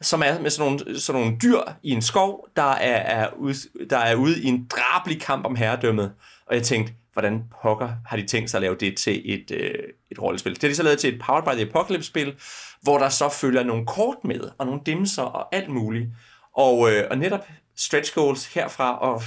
[0.00, 3.54] som er med sådan nogle, sådan nogle dyr i en skov, der er, er, ude,
[3.90, 6.12] der er ude i en drabelig kamp om herredømmet.
[6.46, 9.74] Og jeg tænkte, hvordan pokker har de tænkt sig at lave det til et, øh,
[10.10, 10.54] et rollespil?
[10.54, 12.34] Det er de så lavet til et Powered by the Apocalypse-spil,
[12.82, 16.08] hvor der så følger nogle kort med, og nogle dimser og alt muligt.
[16.56, 19.22] Og, øh, og netop stretch goals herfra og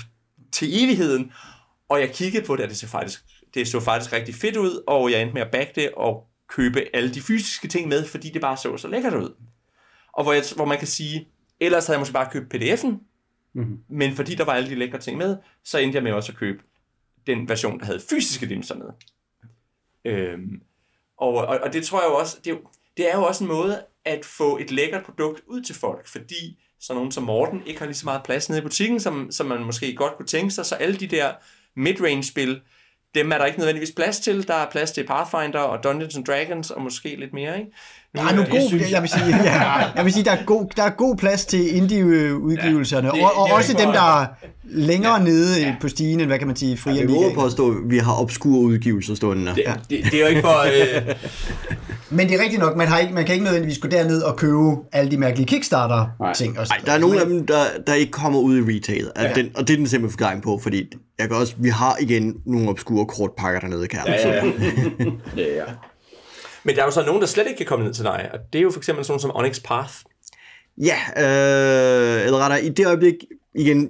[0.52, 1.32] til evigheden.
[1.90, 4.84] Og jeg kiggede på det, og det så faktisk, det så faktisk rigtig fedt ud,
[4.88, 8.30] og jeg endte med at backe det og købe alle de fysiske ting med, fordi
[8.30, 9.34] det bare så så lækkert ud
[10.14, 11.28] og hvor, jeg, hvor man kan sige,
[11.60, 12.88] ellers havde jeg måske bare købt pdf'en,
[13.54, 13.80] mm-hmm.
[13.90, 16.38] men fordi der var alle de lækre ting med, så endte jeg med også at
[16.38, 16.64] købe
[17.28, 18.88] den version, der havde fysiske dimser med.
[20.06, 20.62] Øhm,
[21.18, 22.62] og, og, og det tror jeg jo også, det er jo,
[22.98, 26.64] det er jo også en måde at få et lækkert produkt ud til folk, fordi
[26.80, 29.46] så nogen som Morten ikke har lige så meget plads nede i butikken, som, som
[29.46, 31.34] man måske godt kunne tænke sig, så alle de der
[31.76, 32.62] midrange spil,
[33.16, 34.48] dem er der ikke nødvendigvis plads til.
[34.48, 37.72] Der er plads til Pathfinder og Dungeons and Dragons og måske lidt mere, ikke?
[38.16, 39.62] Nu, der er nu god, synes, jeg, vil sige, ja,
[39.96, 43.38] jeg vil sige, der er god, der er god plads til indie-udgivelserne, ja, det, og,
[43.38, 44.26] og det også dem, der er
[44.64, 45.76] længere ja, nede ja.
[45.82, 48.22] på stigen, end hvad kan man sige, fri ja, Jeg på at stå, vi har
[48.22, 49.52] obskure udgivelser stående.
[49.56, 49.74] Det, ja.
[49.90, 50.60] det, det, er jo ikke for...
[50.60, 51.16] Øh...
[52.18, 54.36] Men det er rigtigt nok, man, har ikke, man kan ikke nødvendigvis gå derned og
[54.38, 56.54] købe alle de mærkelige Kickstarter-ting.
[56.54, 59.34] Nej, der er nogle af dem, der, der ikke kommer ud i retail, ja.
[59.34, 60.86] den, og det er den simple forklaring på, fordi
[61.20, 64.52] jeg kan også, vi har igen nogle obskure kortpakker dernede, kan ja, ja, ja.
[65.38, 65.64] ja, ja.
[66.64, 68.40] Men der er jo så nogen, der slet ikke kan komme ned til dig, og
[68.54, 69.94] det er jo for eksempel sådan som Onyx Path.
[70.78, 73.16] Ja, øh, eller rettere, i det øjeblik,
[73.56, 73.90] igen,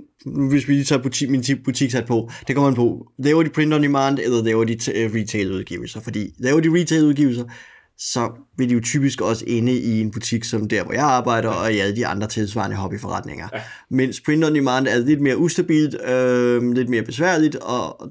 [0.49, 3.73] hvis vi lige tager butik, min butiksat på, det kommer man på, laver de print
[3.73, 7.43] on demand, eller laver de uh, retail udgivelser, fordi laver de retail udgivelser,
[7.97, 11.49] så vil de jo typisk også inde i en butik som der, hvor jeg arbejder,
[11.49, 13.47] og i alle de andre tilsvarende hobbyforretninger.
[13.53, 13.61] Ja.
[13.89, 18.01] Mens print on demand er lidt mere ustabilt, øh, lidt mere besværligt, og,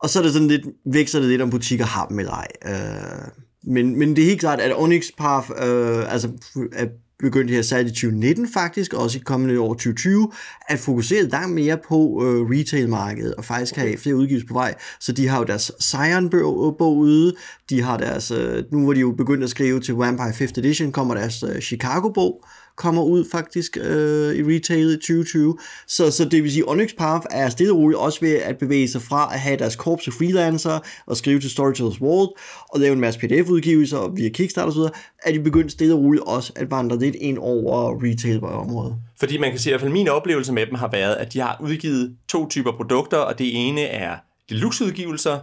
[0.00, 2.48] og så er det sådan lidt, vækster det lidt, om butikker har dem eller ej.
[2.66, 3.28] Øh,
[3.64, 6.28] men, men det er helt klart, at Onyx Path, øh, altså
[6.72, 6.88] at
[7.22, 10.30] begyndte her særligt i 2019 faktisk, og også i kommende år 2020,
[10.68, 13.82] at fokusere langt mere på øh, retailmarkedet, og faktisk okay.
[13.82, 14.74] have flere udgivelser på vej.
[15.00, 17.34] Så de har jo deres Scion-bog ude,
[17.70, 20.92] de har deres, øh, nu hvor de jo begyndt at skrive til Vampire 5th Edition,
[20.92, 22.44] kommer deres øh, Chicago-bog,
[22.76, 25.58] kommer ud faktisk øh, i retail i 2020.
[25.86, 28.88] Så, så det vil sige, Onyx Path er stille og roligt også ved at bevæge
[28.88, 32.28] sig fra at have deres korps af freelancer og skrive til Storytellers World
[32.68, 36.52] og lave en masse pdf-udgivelser via Kickstarter osv., at de begyndt stille og roligt også
[36.56, 38.96] at vandre lidt ind over retail-området.
[39.20, 41.32] Fordi man kan sige, at i hvert fald min oplevelse med dem har været, at
[41.32, 44.16] de har udgivet to typer produkter, og det ene er
[44.50, 45.38] deluxe-udgivelser,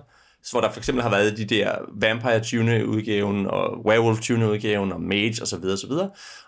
[0.52, 4.92] hvor der for eksempel har været de der Vampire Tune udgaven og Werewolf Tune udgaven
[4.92, 5.66] og Mage osv.
[5.66, 5.92] osv.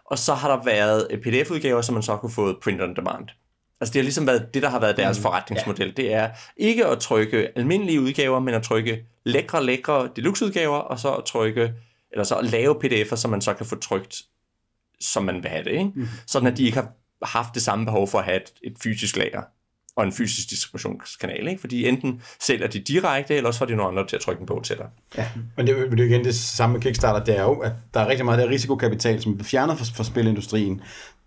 [0.05, 3.27] Og så har der været PDF-udgaver, som man så kunne få print on demand.
[3.81, 5.87] Altså det har ligesom været det, der har været deres mm, forretningsmodel.
[5.87, 5.93] Ja.
[5.97, 11.13] Det er ikke at trykke almindelige udgaver, men at trykke lækre, lækre deluxe-udgaver, og så
[11.13, 11.73] at trykke,
[12.11, 14.21] eller så at lave pdf'er, som man så kan få trykt,
[14.99, 15.71] som man vil have det.
[15.71, 15.91] Ikke?
[15.95, 16.07] Mm.
[16.27, 19.17] Sådan at de ikke har haft det samme behov for at have et, et fysisk
[19.17, 19.41] lager
[19.95, 21.61] og en fysisk distributionskanal, ikke?
[21.61, 24.45] fordi enten sælger de direkte, eller også får de nogle andre til at trykke en
[24.45, 24.85] bog til dig.
[25.17, 25.27] Ja,
[25.57, 28.07] men det, det er igen det samme med Kickstarter, det er jo, at der er
[28.07, 30.81] rigtig meget af risikokapital, som er fjernet fra, fra spilindustrien,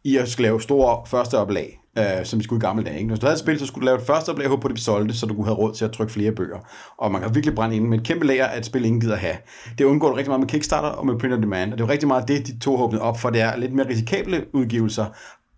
[0.05, 2.97] i at skulle lave store første oplag, øh, som vi skulle i gamle dage.
[2.99, 3.09] Ikke?
[3.09, 4.75] Hvis du havde et spil, så skulle du lave et første oplag, håbe på, at
[4.75, 6.59] det solgte, så du kunne have råd til at trykke flere bøger.
[6.99, 9.17] Og man kan virkelig brænde ind med et kæmpe lager at et spil ingen gider
[9.17, 9.37] have.
[9.79, 11.87] Det undgår du rigtig meget med Kickstarter og med Print on Demand, og det er
[11.87, 13.31] jo rigtig meget det, de to har åbnet op for.
[13.31, 15.07] Det er lidt mere risikable udgivelser,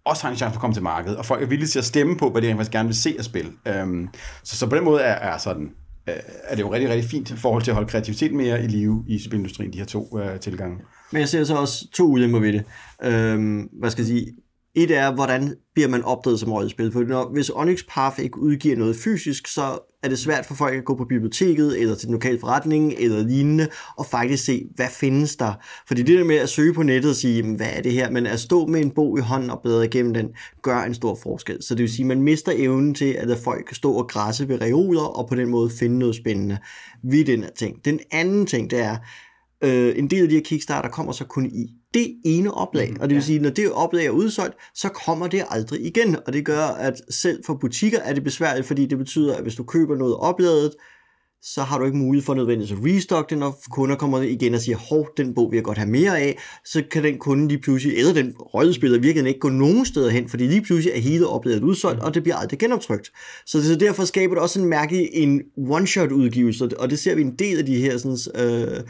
[0.07, 1.85] også har en chance for at komme til markedet, og folk er villige til at
[1.85, 3.53] stemme på, hvad de faktisk gerne vil se af spil.
[3.67, 4.09] Øhm,
[4.45, 5.71] så, så på den måde er, er sådan,
[6.09, 6.15] øh,
[6.45, 9.05] er det jo rigtig, rigtig fint i forhold til at holde kreativitet mere i live
[9.09, 10.77] i spilindustrien, de her to øh, tilgange.
[11.13, 12.65] Men jeg ser så også to ulemper ved det.
[13.03, 14.27] Øhm, hvad skal jeg sige?
[14.79, 16.93] Et er, hvordan bliver man opdaget som rollespil?
[16.93, 20.75] For når, hvis Onyx Path ikke udgiver noget fysisk, så er det svært for folk
[20.75, 24.87] at gå på biblioteket, eller til den lokale forretning, eller lignende, og faktisk se, hvad
[24.91, 25.53] findes der?
[25.89, 28.11] Fordi det der med at søge på nettet og sige, hvad er det her?
[28.11, 30.29] Men at stå med en bog i hånden og bladre igennem den,
[30.63, 31.63] gør en stor forskel.
[31.63, 34.49] Så det vil sige, at man mister evnen til, at folk kan stå og græsse
[34.49, 36.59] ved reoler, og på den måde finde noget spændende
[37.03, 37.85] Vi den her ting.
[37.85, 38.97] Den anden ting, det er,
[39.65, 42.91] øh, en del af de her Kickstarter kommer så kun i det ene oplag.
[42.91, 43.27] Mm, og det vil ja.
[43.27, 46.17] sige, når det oplag er udsolgt, så kommer det aldrig igen.
[46.27, 49.55] Og det gør, at selv for butikker er det besværligt, fordi det betyder, at hvis
[49.55, 50.73] du køber noget opladet,
[51.43, 54.61] så har du ikke mulighed for nødvendigvis at restock det, når kunder kommer igen og
[54.61, 57.61] siger, hov, den bog vil jeg godt have mere af, så kan den kunde lige
[57.61, 61.27] pludselig, eller den rollespiller virkelig ikke gå nogen steder hen, fordi lige pludselig er hele
[61.27, 63.13] opladet udsolgt, og det bliver aldrig genoptrykt.
[63.47, 67.23] Så, så derfor skaber det også en mærke en one-shot udgivelse, og det ser vi
[67.23, 68.81] en del af de her sådan, øh,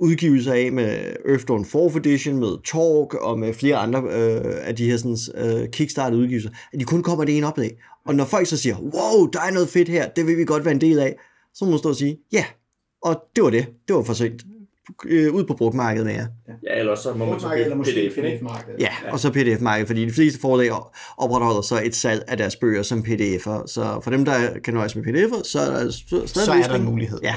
[0.00, 4.90] udgivelser af med Earthdawn 4th Edition, med Talk og med flere andre øh, af de
[4.90, 7.78] her sådan, øh, kickstarter udgivelser, at de kun kommer det ene oplag.
[8.06, 10.64] Og når folk så siger, wow, der er noget fedt her, det vil vi godt
[10.64, 11.16] være en del af,
[11.54, 12.44] så må man stå og sige, ja,
[13.02, 13.66] og det var det.
[13.88, 14.42] Det var for sent.
[15.06, 16.26] Øh, ud på brugmarkedet med jer.
[16.48, 18.46] Ja, eller så må man så købe pdf ikke?
[18.78, 20.70] Ja, og så pdf-markedet, fordi de fleste forlag
[21.16, 23.66] opretholder så et salg af deres bøger som pdf'er.
[23.66, 26.74] Så for dem, der kan nøjes med pdf'er, så er der stadig så er der
[26.74, 27.18] en mulighed.
[27.22, 27.34] Ja.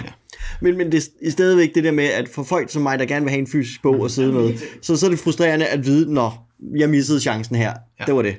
[0.62, 3.26] Men, men det er stadigvæk det der med, at for folk som mig, der gerne
[3.26, 6.14] vil have en fysisk bog at sidde med, så, så er det frustrerende at vide,
[6.14, 7.74] når jeg missede chancen her.
[8.00, 8.06] Ja.
[8.06, 8.36] Det var det.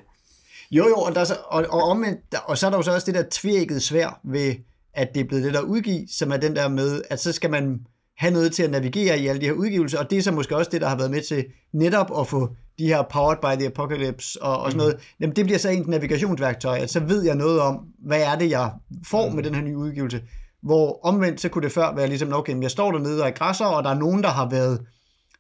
[0.70, 3.07] Jo, jo, og, der så, og, og, omvendt, og så er der jo så også
[3.07, 4.55] det der tvækket svær ved,
[4.94, 7.51] at det er blevet det der udgive, som er den der med, at så skal
[7.51, 7.81] man
[8.23, 10.57] have noget til at navigere i alle de her udgivelser, og det er så måske
[10.57, 13.67] også det, der har været med til netop at få de her Powered by the
[13.67, 17.35] Apocalypse og, og sådan noget, jamen det bliver så en navigationsværktøj, at så ved jeg
[17.35, 18.71] noget om, hvad er det, jeg
[19.07, 20.23] får med den her nye udgivelse.
[20.63, 23.65] Hvor omvendt, så kunne det før være ligesom, okay, jeg står dernede og er græsser,
[23.65, 24.81] og der er nogen, der har været,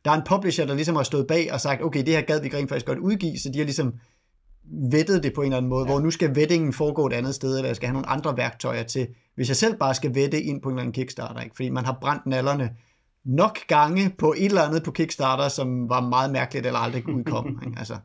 [0.04, 2.40] der er en publisher, der ligesom har stået bag og sagt, okay, det her gad
[2.42, 3.94] vi rent faktisk godt udgive, så de har ligesom
[4.90, 5.92] vettet det på en eller anden måde, ja.
[5.92, 8.82] hvor nu skal vettingen foregå et andet sted, eller jeg skal have nogle andre værktøjer
[8.82, 11.56] til, hvis jeg selv bare skal vette ind på en eller anden Kickstarter, ikke?
[11.56, 12.70] fordi man har brændt nallerne
[13.24, 17.58] nok gange på et eller andet på Kickstarter, som var meget mærkeligt eller aldrig udkom.
[17.66, 17.78] Ikke?
[17.78, 17.96] Altså.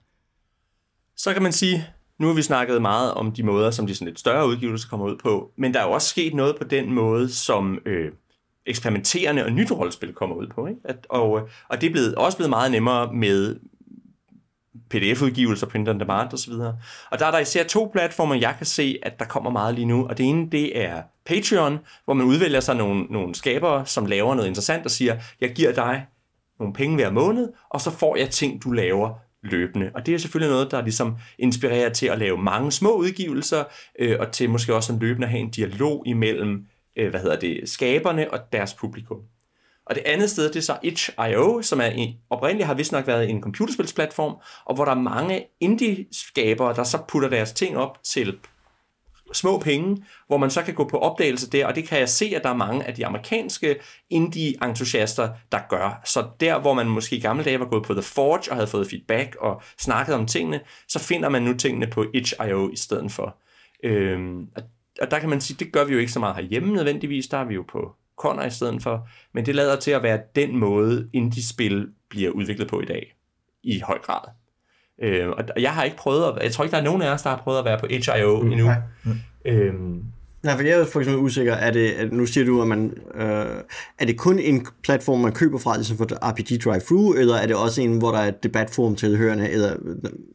[1.16, 1.88] Så kan man sige,
[2.20, 5.06] nu har vi snakket meget om de måder, som de sådan lidt større udgivelser kommer
[5.06, 8.12] ud på, men der er jo også sket noget på den måde, som øh,
[8.66, 10.68] eksperimenterende og nyt rollespil kommer ud på.
[10.68, 10.82] Ikke?
[10.84, 13.60] At, og, og det er blevet, også blevet meget nemmere med
[14.94, 16.54] pdf-udgivelser, print on demand osv.
[17.12, 19.86] Og der er der især to platforme, jeg kan se, at der kommer meget lige
[19.86, 20.08] nu.
[20.08, 24.36] Og det ene, det er Patreon, hvor man udvælger sig nogle, nogle skabere, som laver
[24.36, 26.06] noget interessant og siger, jeg giver dig
[26.60, 29.92] nogle penge hver måned, og så får jeg ting, du laver løbende.
[29.96, 33.64] Og det er selvfølgelig noget, der ligesom inspirerer til at lave mange små udgivelser,
[34.00, 37.40] øh, og til måske også en løbende at have en dialog imellem, øh, hvad hedder
[37.40, 39.18] det, skaberne og deres publikum.
[39.90, 43.08] Og det andet sted, det er så itch.io, som er en, oprindeligt har vist nok
[43.08, 48.04] været en computerspilsplatform, og hvor der er mange indie-skabere, der så putter deres ting op
[48.04, 48.38] til
[49.34, 52.32] små penge, hvor man så kan gå på opdagelse der, og det kan jeg se,
[52.36, 53.76] at der er mange af de amerikanske
[54.10, 56.02] indie-entusiaster, der gør.
[56.06, 58.68] Så der, hvor man måske i gamle dage var gået på The Forge og havde
[58.68, 63.12] fået feedback og snakket om tingene, så finder man nu tingene på itch.io i stedet
[63.12, 63.38] for.
[63.84, 64.48] Øhm,
[65.02, 67.38] og der kan man sige, det gør vi jo ikke så meget herhjemme nødvendigvis, der
[67.38, 70.58] er vi jo på Connor i stedet for, men det lader til at være den
[70.58, 73.16] måde, indie-spil bliver udviklet på i dag,
[73.64, 74.22] i høj grad.
[75.02, 77.22] Øh, og jeg har ikke prøvet, at, jeg tror ikke, der er nogen af os,
[77.22, 78.72] der har prøvet at være på HIO mm, endnu.
[79.04, 79.12] Mm.
[79.46, 80.04] Øhm,
[80.44, 82.94] Nej, for jeg er for eksempel usikker, er det, at nu siger du, at man,
[83.16, 83.26] øh,
[84.00, 87.56] er det kun en platform, man køber fra, ligesom for RPG Drive-Thru, eller er det
[87.56, 89.50] også en, hvor der er et debatforum til hørende?
[89.50, 89.76] Eller...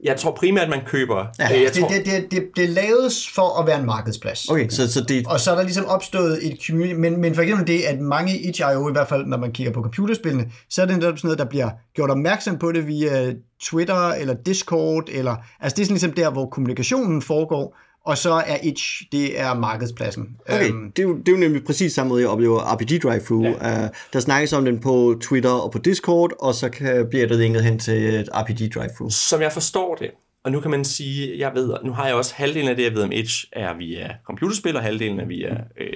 [0.05, 1.27] Jeg tror primært, at man køber.
[1.39, 1.89] Ja, jeg det, tror...
[1.89, 4.49] det, det, det, det laves for at være en markedsplads.
[4.49, 5.27] Okay, så, så det...
[5.27, 8.39] Og så er der ligesom opstået et community, men, men for eksempel det, at mange
[8.39, 11.39] i itch.io, i hvert fald når man kigger på computerspillene, så er det sådan noget,
[11.39, 15.95] der bliver gjort opmærksom på det via Twitter eller Discord, eller, altså det er sådan
[15.95, 20.37] ligesom der, hvor kommunikationen foregår, og så er Itch, det er markedspladsen.
[20.49, 23.05] Okay, um, det, er jo, det er jo nemlig præcis samme måde, jeg oplever RPG
[23.05, 23.43] Drive-Thru.
[23.43, 23.85] Ja.
[23.85, 27.39] Uh, der snakkes om den på Twitter og på Discord, og så kan, bliver det
[27.39, 29.11] linket hen til et RPG Drive-Thru.
[29.11, 30.11] Som jeg forstår det,
[30.45, 32.95] og nu kan man sige, jeg ved, nu har jeg også halvdelen af det, jeg
[32.95, 35.93] ved om Itch, er via computerspil, og halvdelen er via øh,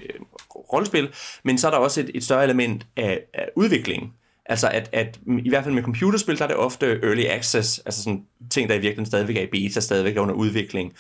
[0.73, 1.09] rollespil,
[1.45, 4.12] men så er der også et, et større element af, af udvikling.
[4.49, 8.03] Altså at, at i hvert fald med computerspil, der er det ofte early access, altså
[8.03, 10.92] sådan ting, der i virkeligheden stadigvæk er i beta, stadigvæk er under udvikling.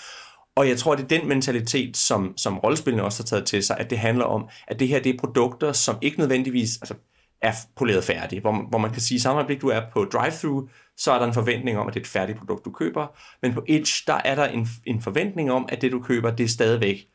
[0.56, 3.76] Og jeg tror, det er den mentalitet, som, som rollespillene også har taget til sig,
[3.78, 6.94] at det handler om, at det her det er produkter, som ikke nødvendigvis altså,
[7.42, 11.12] er poleret færdige, hvor, hvor man kan sige, samme øjeblik du er på drive-thru, så
[11.12, 13.06] er der en forventning om, at det er et færdigt produkt, du køber.
[13.42, 16.44] Men på Itch, der er der en, en forventning om, at det du køber, det
[16.44, 17.08] er stadigvæk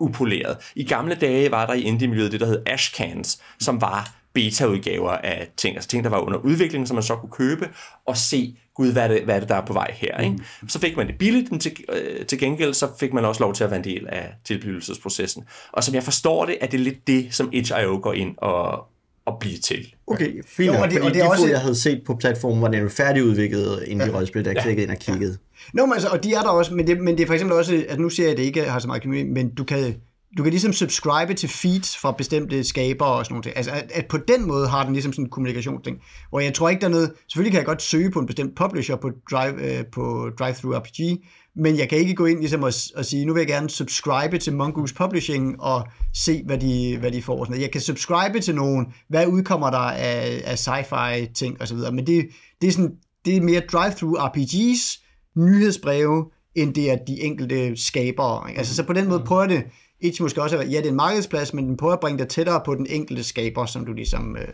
[0.00, 0.72] upoleret.
[0.76, 5.48] I gamle dage var der i indie-miljøet det, der hed ashcans, som var beta-udgaver af
[5.56, 7.68] ting, altså ting, der var under udvikling, som man så kunne købe
[8.06, 10.18] og se, gud, hvad er det, hvad er det der er på vej her?
[10.20, 10.36] Ikke?
[10.62, 10.68] Mm.
[10.68, 13.54] Så fik man det billigt, men til, øh, til gengæld så fik man også lov
[13.54, 15.44] til at være en del af tilblivelsesprocessen.
[15.72, 18.84] Og som jeg forstår det, er det lidt det, som Itch.io går ind og,
[19.26, 19.94] og blive til.
[20.06, 20.66] Okay, fint.
[20.66, 21.48] Jo, og det, og det er også...
[21.48, 24.62] jeg havde set på platformen, var det færdigudviklet der ja.
[24.62, 25.30] klikkede ind og kiggede.
[25.30, 25.36] Ja.
[25.72, 27.56] Nå, men altså, og de er der også, men det, men det er for eksempel
[27.56, 29.94] også, at nu ser jeg, at det ikke har så meget men du kan
[30.36, 33.52] du kan ligesom subscribe til feeds fra bestemte skabere og sådan noget.
[33.56, 35.98] Altså, at, at, på den måde har den ligesom sådan en kommunikationsting,
[36.30, 37.12] hvor jeg tror ikke, der er noget...
[37.28, 41.24] Selvfølgelig kan jeg godt søge på en bestemt publisher på, drive, øh, på Drive-Thru RPG,
[41.56, 44.38] men jeg kan ikke gå ind ligesom og, og sige, nu vil jeg gerne subscribe
[44.38, 47.44] til Mongoose Publishing og se, hvad de, hvad de får.
[47.44, 52.06] Sådan Jeg kan subscribe til nogen, hvad udkommer der af, af sci-fi ting osv., men
[52.06, 52.26] det,
[52.60, 55.04] det, er sådan, det er mere Drive-Thru RPG's
[55.36, 58.50] nyhedsbreve, end det er de enkelte skabere.
[58.56, 59.64] Altså, så på den måde prøver det
[60.00, 62.62] Itch måske også, ja, det er en markedsplads, men den prøver at bringe dig tættere
[62.64, 64.48] på den enkelte skaber, som du ligesom øh,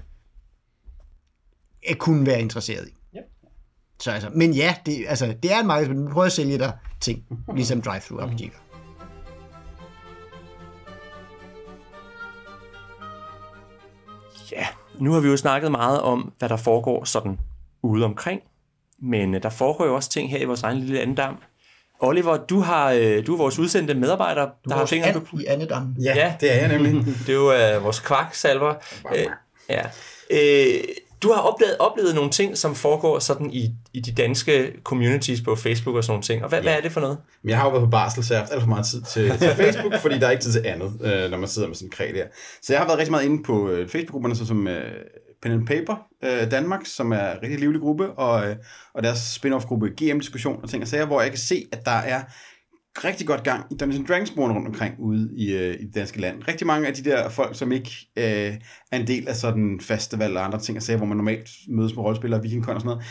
[1.94, 2.94] kunne være interesseret i.
[3.14, 3.20] Ja.
[4.00, 6.72] Så altså, men ja, det, altså, det er en markedsplads, men prøver at sælge dig
[7.00, 7.24] ting,
[7.56, 8.26] ligesom drive-thru gør.
[14.52, 14.66] Ja,
[14.98, 17.38] nu har vi jo snakket meget om, hvad der foregår sådan
[17.82, 18.40] ude omkring,
[18.98, 21.36] men øh, der foregår jo også ting her i vores egen lille andedam,
[22.00, 25.38] Oliver, du har øh, du er vores udsendte medarbejder, du der har fingeren på...
[25.40, 25.96] i andedam.
[26.02, 26.92] Ja, ja, det er jeg nemlig.
[27.26, 28.74] det er jo uh, vores kvaksalver.
[29.14, 29.26] Øh,
[29.68, 29.82] ja.
[30.30, 30.84] Øh,
[31.22, 35.56] du har oplevet, oplevet nogle ting, som foregår sådan i, i de danske communities på
[35.56, 36.42] Facebook og sådan nogle ting.
[36.42, 36.62] Og hvad, ja.
[36.62, 37.18] hvad er det for noget?
[37.44, 39.38] Jeg har jo været på barsel, så jeg har haft alt for meget tid til,
[39.38, 41.86] til Facebook, fordi der er ikke tid til andet, øh, når man sidder med sådan
[41.86, 42.24] en kræ der.
[42.62, 44.92] Så jeg har været rigtig meget inde på øh, Facebook-grupperne, så som øh,
[45.44, 48.56] Pen and Paper øh, Danmark, som er en rigtig livlig gruppe, og, øh,
[48.94, 52.22] og deres spin-off-gruppe GM-diskussion og ting og sager, hvor jeg kan se, at der er
[53.04, 56.48] rigtig godt gang i Dungeons Dragons rundt omkring ude i, øh, i det danske land.
[56.48, 58.54] Rigtig mange af de der folk, som ikke øh,
[58.92, 61.94] er en del af sådan festival og andre ting og sager, hvor man normalt mødes
[61.94, 63.04] med rollespillere, vikingkon og sådan noget,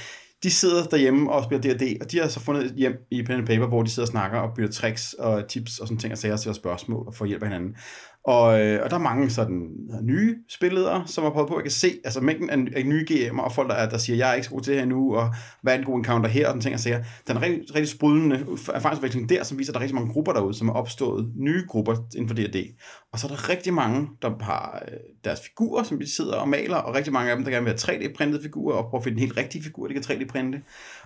[0.44, 3.48] de sidder derhjemme og spiller D&D, og de har så fundet hjem i Pen and
[3.48, 6.18] Paper, hvor de sidder og snakker og bytter tricks og tips og sådan ting og
[6.18, 7.76] sager og stiller spørgsmål og får hjælp af hinanden.
[8.26, 9.70] Og, øh, og der er mange sådan
[10.02, 13.06] nye spilledere, som har prøvet på, at jeg kan se, altså mængden af, af nye
[13.12, 14.88] GM'er og folk, der, er, der siger, jeg er ikke så god til det her
[14.88, 17.42] nu, og hvad er en god encounter her, og sådan ting, og siger, den er
[17.42, 20.68] rigtig, rigtig sprudlende erfaringsudvikling der, som viser, at der er rigtig mange grupper derude, som
[20.68, 22.76] er opstået, nye grupper inden for D&D.
[23.14, 26.50] Og så er der rigtig mange, der har øh, deres figurer, som de sidder og
[26.50, 29.04] maler, og rigtig mange af dem, der gerne vil have 3D-printede figurer, og prøve at
[29.04, 30.62] finde en helt rigtig figur, de kan 3D-printe.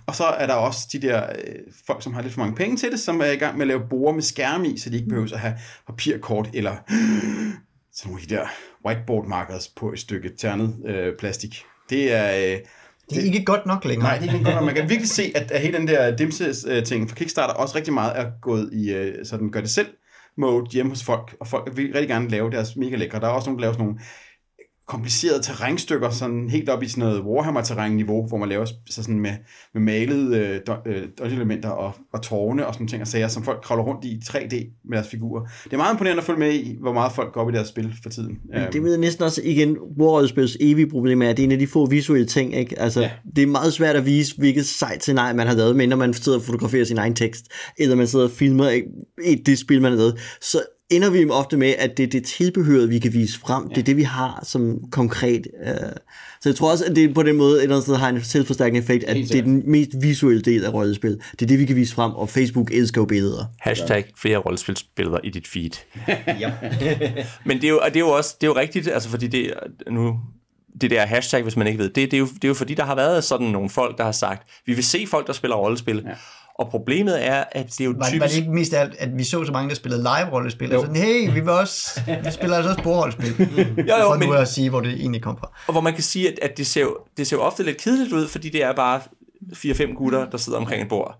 [0.05, 1.55] Og så er der også de der øh,
[1.87, 3.67] folk, som har lidt for mange penge til det, som er i gang med at
[3.67, 5.53] lave borer med skærme i, så de ikke behøver at have
[5.87, 6.75] papirkort eller
[7.93, 8.45] sådan nogle de der
[8.85, 11.63] whiteboard markers på et stykke ternet øh, plastik.
[11.89, 12.35] Det er...
[12.35, 12.59] Øh,
[13.09, 14.09] det er ikke godt nok længere.
[14.09, 14.65] Nej, det er ikke godt nok.
[14.65, 18.19] Man kan virkelig se, at, at hele den der dimse-ting fra Kickstarter også rigtig meget
[18.19, 19.87] er gået i øh, sådan gør det selv
[20.37, 23.19] mode hjemme hos folk, og folk vil rigtig gerne lave deres mega lækre.
[23.19, 23.99] Der er også nogen, der laver sådan nogle
[24.87, 29.31] komplicerede terrænstykker, sådan helt op i sådan noget Warhammer-terræn-niveau, hvor man laver så sådan med,
[29.73, 33.61] med malede øh, do- elementer og, og tårne og sådan ting og sager, som folk
[33.63, 35.45] kravler rundt i 3D med deres figurer.
[35.63, 37.67] Det er meget imponerende at følge med i, hvor meget folk går op i deres
[37.67, 38.37] spil for tiden.
[38.53, 41.51] Men det ved jeg næsten også igen, Warrollespils evige problem er, at det er en
[41.51, 42.55] af de få visuelle ting.
[42.55, 42.79] Ikke?
[42.79, 43.11] Altså, ja.
[43.35, 46.13] Det er meget svært at vise, hvilket sejt scenarie man har lavet, men når man
[46.13, 47.45] sidder og fotograferer sin egen tekst,
[47.77, 48.69] eller man sidder og filmer
[49.25, 50.19] i det spil, man har lavet.
[50.41, 53.63] Så ender vi ofte med, at det er det tilbehør, vi kan vise frem.
[53.63, 53.69] Ja.
[53.69, 55.47] Det er det, vi har som konkret.
[55.61, 55.71] Uh,
[56.41, 58.23] så jeg tror også, at det på den måde et eller andet sted har en
[58.23, 61.21] selvforstærkende effekt, at det er den mest visuelle del af rollespil.
[61.31, 63.45] Det er det, vi kan vise frem, og Facebook elsker jo billeder.
[63.59, 65.71] Hashtag flere rollespilsbilleder i dit feed.
[66.43, 66.51] ja.
[67.45, 69.53] Men det er, jo, det er jo også det er jo rigtigt, altså fordi det
[69.91, 70.19] nu
[70.81, 72.73] det der hashtag, hvis man ikke ved, det, det, er jo, det er jo fordi,
[72.73, 75.55] der har været sådan nogle folk, der har sagt, vi vil se folk, der spiller
[75.55, 76.13] rollespil, ja.
[76.57, 78.21] Og problemet er, at det er jo var, typisk...
[78.21, 80.73] Var det ikke mest af, at vi så så mange, der spillede live-rollespil?
[80.73, 83.35] Altså, hey, vi, vil også, vi spiller altså også bordrollespil.
[83.37, 84.37] jo, jo, for nu men...
[84.37, 85.51] at sige, hvor det egentlig kom fra.
[85.67, 87.77] Og hvor man kan sige, at, at det, ser jo, det ser jo ofte lidt
[87.77, 89.01] kedeligt ud, fordi det er bare
[89.53, 91.19] 4-5 gutter, der sidder omkring et bord.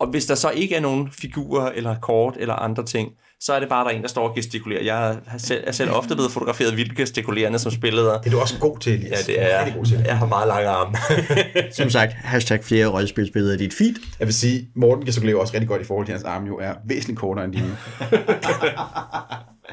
[0.00, 3.08] Og hvis der så ikke er nogen figurer, eller kort, eller andre ting,
[3.40, 4.82] så er det bare, der er en, der står og gestikulerer.
[4.82, 8.18] Jeg er selv, er selv ofte blevet fotograferet vildt gestikulerende som spilleder.
[8.18, 9.28] Det er du også god til, Elias.
[9.28, 9.72] Ja, det er jeg.
[9.76, 10.02] God til.
[10.04, 10.96] Jeg har meget lange arme.
[11.72, 13.94] som sagt, hashtag flere rollespilsbilleder i dit feed.
[14.18, 16.58] Jeg vil sige, Morten gestikulerer også rigtig godt i forhold til, at hans arme jo
[16.58, 17.76] er væsentligt kortere end dine.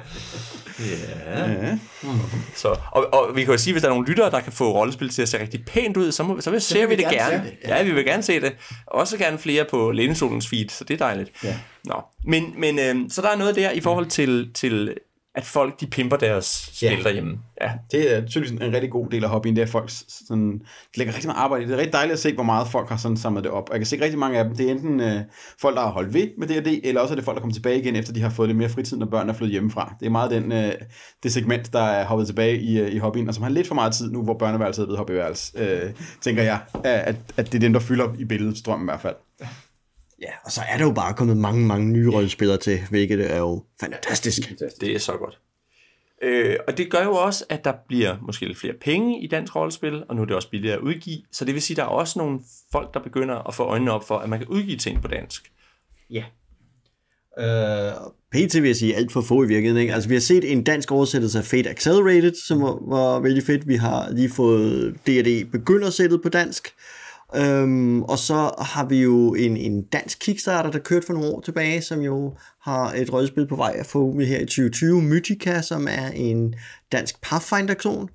[0.80, 1.52] Ja.
[1.52, 1.78] ja.
[2.56, 4.74] Så, og, og vi kan jo sige, hvis der er nogle lyttere, der kan få
[4.74, 7.44] rollespil til at se rigtig pænt ud, så, må, så vil, ser vi det gerne.
[7.46, 7.54] Det.
[7.64, 7.78] Ja.
[7.78, 8.56] ja, vi vil gerne se det.
[8.88, 11.32] Også gerne flere på Lænesolens feed, så det er dejligt.
[11.44, 11.56] Ja.
[11.84, 12.02] Nå.
[12.26, 14.96] Men, men øh, så der er noget der i forhold til, til
[15.36, 17.04] at folk de pimper deres spil ja.
[17.04, 17.40] derhjemme.
[17.62, 17.72] Ja.
[17.92, 21.14] Det er tydeligvis en rigtig god del af hobbyen, det er, folk sådan, de lægger
[21.14, 21.74] rigtig meget arbejde i det.
[21.74, 23.70] er rigtig dejligt at se, hvor meget folk har sådan samlet det op.
[23.70, 25.22] Og jeg kan se rigtig mange af dem, det er enten øh,
[25.62, 27.80] folk, der har holdt ved med D&D, eller også er det folk, der kommer tilbage
[27.80, 29.96] igen, efter de har fået lidt mere fritid, når børnene er flyttet hjemmefra.
[30.00, 30.74] Det er meget den, øh,
[31.24, 33.76] det segment, der er hoppet tilbage i, øh, i hobbyen, og som har lidt for
[33.76, 37.60] meget tid nu, hvor børneværelset er blevet hobbyværelse, øh, tænker jeg, at, at det er
[37.60, 39.16] dem, der fylder i billedet, strømmen i hvert fald.
[40.22, 43.38] Ja, og så er der jo bare kommet mange, mange nye rollespillere til, hvilket er
[43.38, 44.54] jo fantastisk.
[44.82, 45.40] Det er så godt.
[46.22, 49.56] Øh, og det gør jo også, at der bliver måske lidt flere penge i dansk
[49.56, 51.18] rollespil, og nu er det også billigere at udgive.
[51.32, 52.40] Så det vil sige, at der er også nogle
[52.72, 55.52] folk, der begynder at få øjnene op for, at man kan udgive ting på dansk.
[56.10, 56.24] Ja.
[57.40, 57.94] Øh,
[58.32, 59.82] PT vil jeg sige alt for få i virkeligheden.
[59.82, 59.94] Ikke?
[59.94, 63.68] Altså, vi har set en dansk oversættelse af Fate Accelerated, som var, var vældig fedt.
[63.68, 66.74] Vi har lige fået D&D begyndersættet på dansk.
[67.36, 71.42] Øhm, og så har vi jo en, en dansk Kickstarter, der kørte for nogle år
[71.42, 75.62] tilbage, som jo har et rødspil på vej at få med her i 2020, Mythica,
[75.62, 76.56] som er en
[76.92, 78.10] dansk Pathfinder-klon.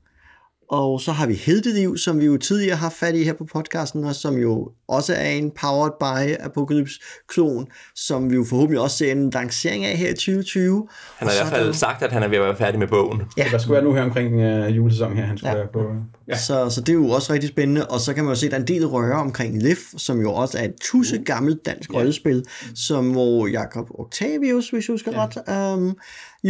[0.69, 4.05] Og så har vi Heldeliv, som vi jo tidligere har fat i her på podcasten,
[4.05, 8.97] og som jo også er en powered by Apocalypse klon, som vi jo forhåbentlig også
[8.97, 10.89] ser en lancering af her i 2020.
[11.17, 11.73] Han har i hvert fald der...
[11.73, 13.23] sagt, at han er ved at være færdig med bogen.
[13.37, 13.47] Ja.
[13.51, 15.59] Der skulle være nu her omkring uh, julesæsonen her, han skulle ja.
[15.59, 15.83] være på.
[16.29, 16.37] Ja.
[16.37, 18.53] Så, så det er jo også rigtig spændende, og så kan man jo se, at
[18.53, 21.93] der er en del røre omkring Lif, som jo også er et tusse gammelt dansk
[21.93, 21.99] ja.
[21.99, 22.45] rollespil,
[22.75, 25.27] som hvor Jakob Octavius, hvis jeg husker ja.
[25.27, 25.97] ret, um,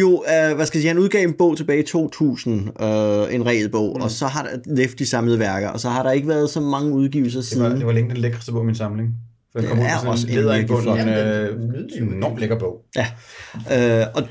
[0.01, 3.35] jo, uh, hvad skal jeg sige, han udgav en bog tilbage i 2000, uh, øh,
[3.35, 4.03] en regelbog, mm.
[4.03, 6.61] og så har der Lef de samlede værker, og så har der ikke været så
[6.61, 7.65] mange udgivelser siden.
[7.65, 9.15] Det var, det var længe den lækreste bog i min samling.
[9.53, 11.63] For den kom ud på sådan en leder en,
[11.99, 12.83] en, en enormt lækker bog.
[12.97, 13.07] Ja,
[14.05, 14.23] uh, og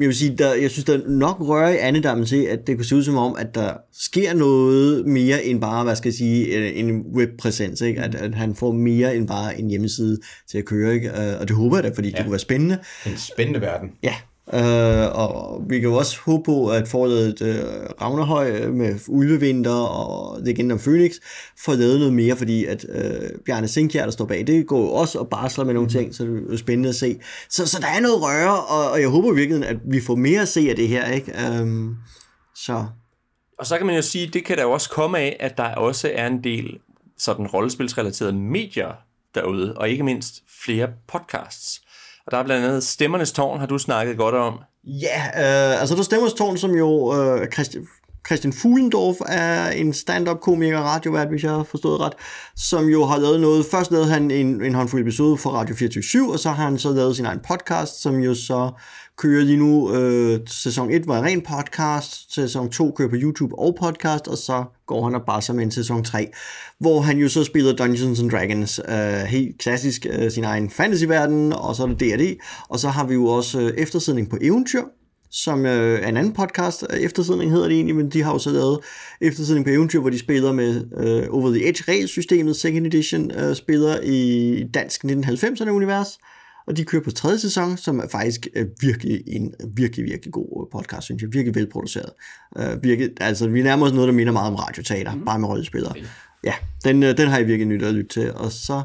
[0.00, 2.84] jeg vil sige, der, jeg synes, der nok rører i andedammen til, at det kunne
[2.84, 6.74] se ud som om, at der sker noget mere end bare, hvad skal jeg sige,
[6.74, 8.00] en webpræsens, ikke?
[8.00, 10.18] At, at han får mere end bare en hjemmeside
[10.50, 11.12] til at køre, ikke?
[11.40, 12.16] Og det håber jeg da, fordi ja.
[12.16, 12.78] det kunne være spændende.
[13.06, 13.90] En spændende verden.
[14.02, 14.14] Ja,
[14.46, 20.40] Uh, og vi kan jo også håbe på, at forladet uh, Ravnerhøj med Ulvevinter og
[20.42, 21.12] Legenden om Phoenix
[21.64, 24.92] får lavet noget mere, fordi at uh, Bjarne Sinkjær, der står bag, det går jo
[24.92, 25.92] også og barsler med nogle mhm.
[25.92, 27.20] ting, så det er jo spændende at se.
[27.48, 30.40] Så, så der er noget røre, og, og jeg håber virkelig, at vi får mere
[30.42, 31.32] at se af det her, ikke?
[31.60, 31.96] Um,
[32.54, 32.86] så.
[33.58, 35.74] Og så kan man jo sige, det kan der jo også komme af, at der
[35.74, 36.78] også er en del
[37.18, 38.92] sådan rollespilsrelaterede medier
[39.34, 41.82] derude, og ikke mindst flere podcasts.
[42.26, 44.58] Og der er blandt andet Stemmernes Tårn, har du snakket godt om.
[44.84, 47.86] Ja, øh, altså der er Stemmernes Tårn, som jo øh, Christian,
[48.26, 52.12] Christian Fuglendorf er en stand-up komiker og radiovært, hvis jeg har forstået ret,
[52.56, 53.66] som jo har lavet noget.
[53.70, 56.90] Først lavede han en, en håndfuld episode for Radio 24 og så har han så
[56.90, 58.70] lavet sin egen podcast, som jo så
[59.18, 59.94] kører lige nu.
[59.94, 64.38] Øh, sæson 1 var en ren podcast, sæson 2 kører på YouTube og podcast, og
[64.38, 66.28] så går han og bare med en sæson 3,
[66.78, 71.52] hvor han jo så spiller Dungeons and Dragons, øh, helt klassisk øh, sin egen fantasyverden,
[71.52, 72.38] og så er det D&D,
[72.68, 74.82] og så har vi jo også øh, eftersidning på eventyr,
[75.30, 76.84] som øh, er en anden podcast.
[76.90, 78.78] Øh, eftersidning hedder det egentlig, men de har jo så lavet
[79.20, 83.56] eftersidning på eventyr, hvor de spiller med øh, Over the Edge regelsystemet, second edition, øh,
[83.56, 86.18] spiller i dansk 1990'erne univers
[86.66, 90.68] og de kører på tredje sæson, som er faktisk er virkelig en virkelig, virkelig god
[90.72, 91.32] podcast, synes jeg.
[91.32, 92.10] Virkelig velproduceret.
[92.56, 95.24] Uh, virkelig, altså, vi nærmer os noget, der minder meget om radioteater, mm.
[95.24, 95.94] bare med rødspillere.
[96.44, 96.52] Ja,
[96.84, 98.32] den, den har jeg virkelig nyt at lytte til.
[98.34, 98.82] Og så,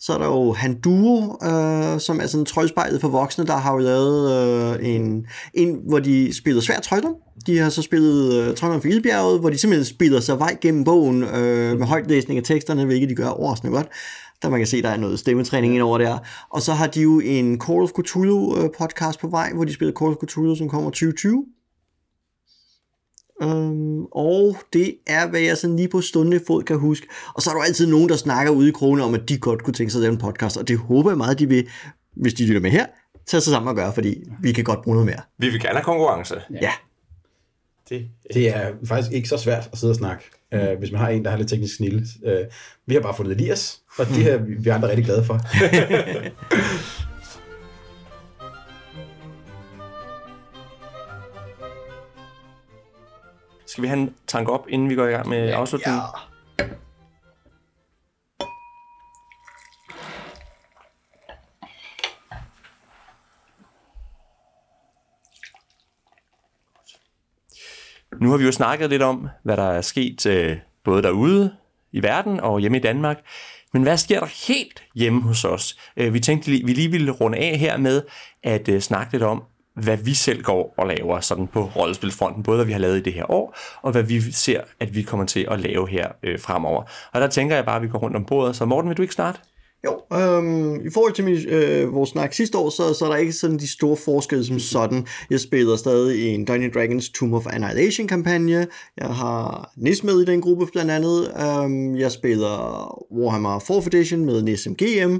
[0.00, 3.72] så er der jo Han Duo, uh, som er sådan trøjspejlet for voksne, der har
[3.72, 7.08] jo lavet uh, en, en, hvor de spiller svært trøjder.
[7.46, 10.84] De har så spillet uh, Trøjder for Ildbjerget, hvor de simpelthen spiller sig vej gennem
[10.84, 13.88] bogen uh, med højtlæsning af teksterne, hvilket de gør overraskende godt
[14.42, 16.18] der man kan se, der er noget stemmetræning ind over der.
[16.50, 19.74] Og så har de jo en Call of Cthulhu øh, podcast på vej, hvor de
[19.74, 21.44] spiller Call of Cthulhu, som kommer 2020.
[23.42, 27.06] Um, og det er, hvad jeg sådan lige på stående fod kan huske.
[27.34, 29.62] Og så er der altid nogen, der snakker ude i krone om, at de godt
[29.62, 31.68] kunne tænke sig at lave en podcast, og det håber jeg meget, de vil,
[32.16, 32.86] hvis de lytter med her,
[33.26, 35.20] tage sig sammen og gøre, fordi vi kan godt bruge noget mere.
[35.38, 36.34] Vi vil gerne have konkurrence.
[36.50, 36.58] Ja.
[36.62, 36.72] ja.
[37.88, 40.58] Det, det er faktisk ikke så svært at sidde og snakke, mm.
[40.58, 42.06] uh, hvis man har en, der har lidt teknisk snille.
[42.26, 42.32] Uh,
[42.86, 45.40] vi har bare fundet Elias, og det er vi andre rigtig glade for.
[53.66, 56.02] Skal vi have en tank op, inden vi går i gang med afslutningen?
[56.58, 56.64] Ja.
[68.20, 71.54] Nu har vi jo snakket lidt om, hvad der er sket øh, både derude
[71.92, 73.18] i verden og hjemme i Danmark.
[73.72, 75.76] Men hvad sker der helt hjemme hos os?
[75.96, 78.02] Øh, vi tænkte, vi lige ville runde af her med
[78.42, 79.42] at øh, snakke lidt om,
[79.74, 83.02] hvad vi selv går og laver sådan på rollespilfronten, både hvad vi har lavet i
[83.02, 86.40] det her år, og hvad vi ser, at vi kommer til at lave her øh,
[86.40, 86.82] fremover.
[87.12, 88.56] Og der tænker jeg bare, at vi går rundt om bordet.
[88.56, 89.38] Så Morten, vil du ikke starte?
[89.84, 93.16] Jo, øhm, i forhold til min, øh, vores snak sidste år, så, så er der
[93.16, 95.06] ikke sådan de store forskelle som sådan.
[95.30, 98.66] Jeg spiller stadig en Dungeons Dragons Tomb of Annihilation kampagne.
[98.96, 101.32] Jeg har Nis med i den gruppe blandt andet.
[101.40, 102.56] Øhm, jeg spiller
[103.12, 105.16] Warhammer 4th Edition med Nis GM.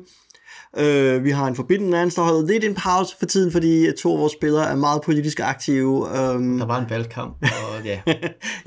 [0.79, 4.13] Øh, vi har en Forbidden Lands, der holder lidt en pause for tiden, fordi to
[4.13, 5.89] af vores spillere er meget politisk aktive.
[5.89, 8.01] Um, der var en valgkamp, og ja.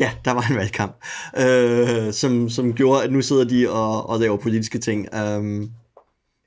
[0.03, 0.95] ja, der var en valgkamp,
[1.37, 5.07] øh, som, som gjorde, at nu sidder de og, og laver politiske ting.
[5.37, 5.69] Um,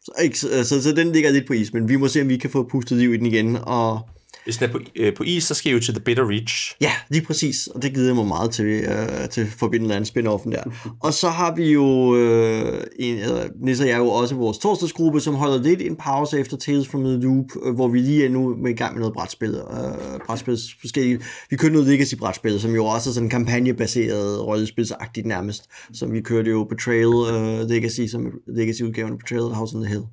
[0.05, 2.37] så, ikke, så, så den ligger lidt på is, men vi må se, om vi
[2.37, 4.09] kan få pustet liv i den igen, og
[4.45, 6.77] hvis den er på, øh, på is, så skal I jo til The Bitter Reach.
[6.81, 10.05] Ja, lige præcis, og det gider jeg mig meget til, øh, til at forbinde en
[10.05, 10.63] spin-offen der.
[11.01, 15.21] Og så har vi jo, øh, en, øh, Nis og jeg jo også vores torsdagsgruppe,
[15.21, 18.29] som holder lidt en pause efter Tales from the Loop, øh, hvor vi lige er
[18.29, 19.55] nu med i gang med noget brætspil.
[19.55, 21.21] Øh, brætspil forskellige.
[21.51, 26.51] Vi kører noget Legacy-brætspil, som jo også er sådan kampagnebaseret, rollespilsagtigt nærmest, som vi kørte
[26.51, 30.05] jo Betrayal øh, Legacy, som Legacy-udgaven af Betrayal House on the Hill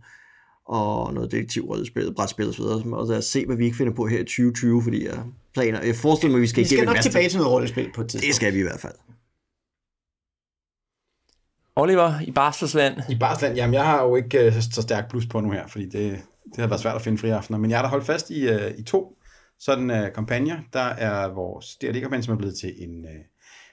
[0.67, 4.07] og noget detektivrollespil, brætspil og så videre, og så se, hvad vi ikke finder på
[4.07, 6.97] her i 2020, fordi jeg planer, jeg forestiller mig, at vi skal, vi skal nok
[7.01, 8.27] tilbage til noget rollespil på et tidspunkt.
[8.27, 8.93] Det skal vi i hvert fald.
[11.75, 13.01] Oliver, i Barselsland.
[13.09, 15.85] I Barselsland, jamen jeg har jo ikke uh, så stærk plus på nu her, fordi
[15.85, 18.29] det, det har været svært at finde fri aftener, men jeg har da holdt fast
[18.29, 19.17] i, uh, i to
[19.59, 20.59] sådan uh, kampagner.
[20.73, 23.05] Der er vores DRD-kampagne, som er blevet til en...
[23.05, 23.21] Uh,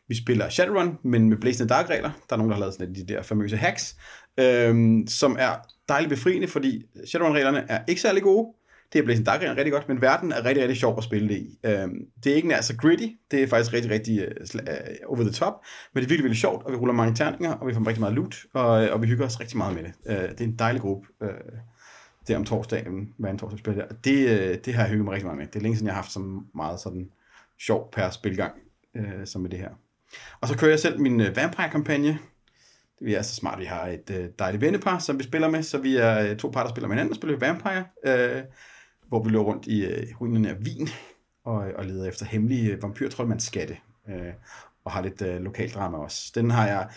[0.08, 2.10] vi spiller Shadowrun, men med Blazing Dark regler.
[2.28, 3.96] Der er nogen, der har lavet sådan de der famøse hacks,
[4.38, 5.54] øhm, som er
[5.88, 8.54] dejligt befriende, fordi Shadowrun-reglerne er ikke særlig gode.
[8.92, 11.36] Det er Blazing Dark rigtig godt, men verden er rigtig, rigtig sjov at spille det
[11.36, 11.58] i.
[11.64, 14.68] Øhm, det er ikke nær så gritty, det er faktisk rigtig, rigtig uh,
[15.06, 15.54] over the top,
[15.94, 18.00] men det er virkelig, virkelig sjovt, og vi ruller mange terninger, og vi får rigtig
[18.00, 19.92] meget loot, og, øh, og vi hygger os rigtig meget med det.
[20.38, 21.08] Det er en dejlig gruppe.
[21.20, 21.28] Uh,
[22.28, 23.94] det om torsdagen, hver en torsdag spiller der.
[23.94, 25.46] Det, det har jeg hygget mig rigtig meget med.
[25.46, 27.10] Det er længe siden, jeg har haft så meget sådan
[27.60, 28.52] sjov per spilgang,
[29.24, 29.70] som med det her.
[30.40, 32.18] Og så kører jeg selv min Vampire-kampagne,
[33.00, 35.78] vi er så smart, vi har et øh, dejligt vennepar, som vi spiller med, så
[35.78, 38.42] vi er øh, to par, der spiller med hinanden og spiller Vampire, øh,
[39.08, 40.88] hvor vi løber rundt i øh, ruinerne af Wien
[41.44, 43.76] og, øh, og leder efter hemmelige øh, vampyrtroldmandsskatte,
[44.08, 44.32] øh,
[44.84, 46.32] og har lidt øh, lokaldrama også.
[46.34, 46.88] Den har jeg,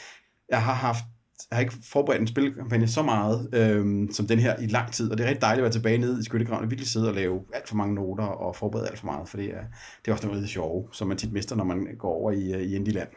[0.49, 1.03] jeg har haft
[1.49, 5.11] jeg har ikke forberedt en spilkampagne så meget øhm, som den her i lang tid,
[5.11, 7.15] og det er rigtig dejligt at være tilbage nede i skyttegraven og virkelig sidde og
[7.15, 9.63] lave alt for mange noter og forberede alt for meget, for det er,
[10.05, 12.31] det er også noget af det sjove, som man tit mister, når man går over
[12.31, 13.07] i, øh, i Indieland.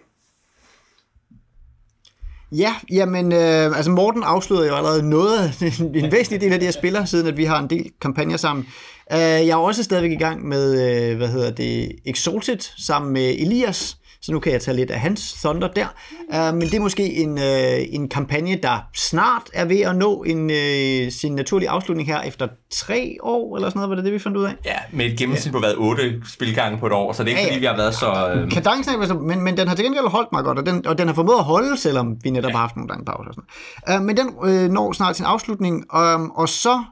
[2.57, 6.67] Ja, jamen, øh, altså Morten afslører jo allerede noget, en, en væsentlig del af det,
[6.67, 8.67] jeg spiller, siden at vi har en del kampagner sammen.
[9.15, 10.71] Uh, jeg er også stadigvæk i gang med,
[11.11, 15.01] uh, hvad hedder det, Exalted, sammen med Elias, så nu kan jeg tage lidt af
[15.01, 15.87] hans thunder der.
[16.29, 20.23] Uh, men det er måske en, uh, en kampagne, der snart er ved at nå
[20.23, 24.13] en, uh, sin naturlige afslutning her efter tre år, eller sådan noget, var det det,
[24.13, 24.55] vi fandt ud af?
[24.65, 27.43] Ja, med et gennemsnit på været otte spilgange på et år, så det er ikke
[27.43, 28.43] ja, fordi, vi har været så...
[28.45, 28.51] Uh...
[28.51, 31.07] Kadencen er, men, men den har til gengæld holdt mig godt, og den, og den
[31.07, 32.53] har formået at holde, selvom vi netop ja.
[32.53, 33.29] har haft nogle lange pauser.
[33.29, 34.01] Og sådan.
[34.01, 36.83] Uh, men den uh, når snart sin afslutning, um, og så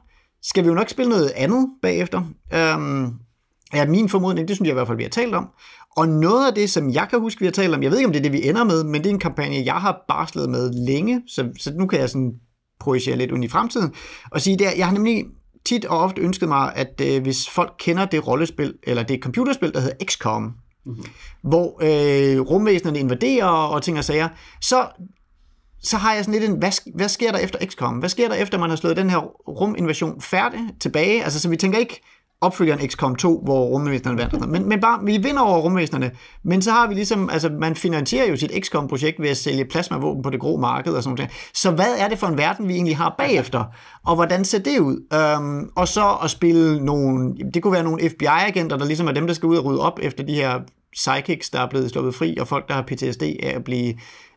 [0.43, 2.21] skal vi jo nok spille noget andet bagefter.
[2.75, 3.13] Um,
[3.73, 5.47] ja, min formodning, det synes jeg i hvert fald, vi har talt om.
[5.97, 8.07] Og noget af det, som jeg kan huske, vi har talt om, jeg ved ikke,
[8.07, 10.49] om det er det, vi ender med, men det er en kampagne, jeg har barslet
[10.49, 12.33] med længe, så, så nu kan jeg sådan
[12.79, 13.93] projicere lidt ud i fremtiden,
[14.31, 15.25] og sige, der, jeg har nemlig
[15.65, 19.73] tit og ofte ønsket mig, at øh, hvis folk kender det rollespil, eller det computerspil,
[19.73, 21.03] der hedder XCOM, mm-hmm.
[21.43, 24.29] hvor øh, rumvæsenerne invaderer og ting og sager,
[24.61, 24.87] så
[25.83, 27.97] så har jeg sådan lidt en, hvad, hvad sker der efter XCOM?
[27.97, 29.17] Hvad sker der efter, man har slået den her
[29.47, 31.23] ruminvasion færdig tilbage?
[31.23, 32.01] Altså, så vi tænker ikke
[32.43, 34.49] opfølgeren XCOM 2, hvor rumvæsenerne vandt.
[34.49, 36.11] Men, men bare, vi vinder over rumvæsenerne,
[36.43, 40.23] men så har vi ligesom, altså man finansierer jo sit XCOM-projekt ved at sælge plasmavåben
[40.23, 41.31] på det grå marked og sådan noget.
[41.53, 43.63] Så hvad er det for en verden, vi egentlig har bagefter?
[44.05, 45.15] Og hvordan ser det ud?
[45.37, 49.27] Um, og så at spille nogle, det kunne være nogle FBI-agenter, der ligesom er dem,
[49.27, 50.59] der skal ud og rydde op efter de her
[50.93, 53.93] psychics, der er blevet sluppet fri, og folk, der har PTSD af at blive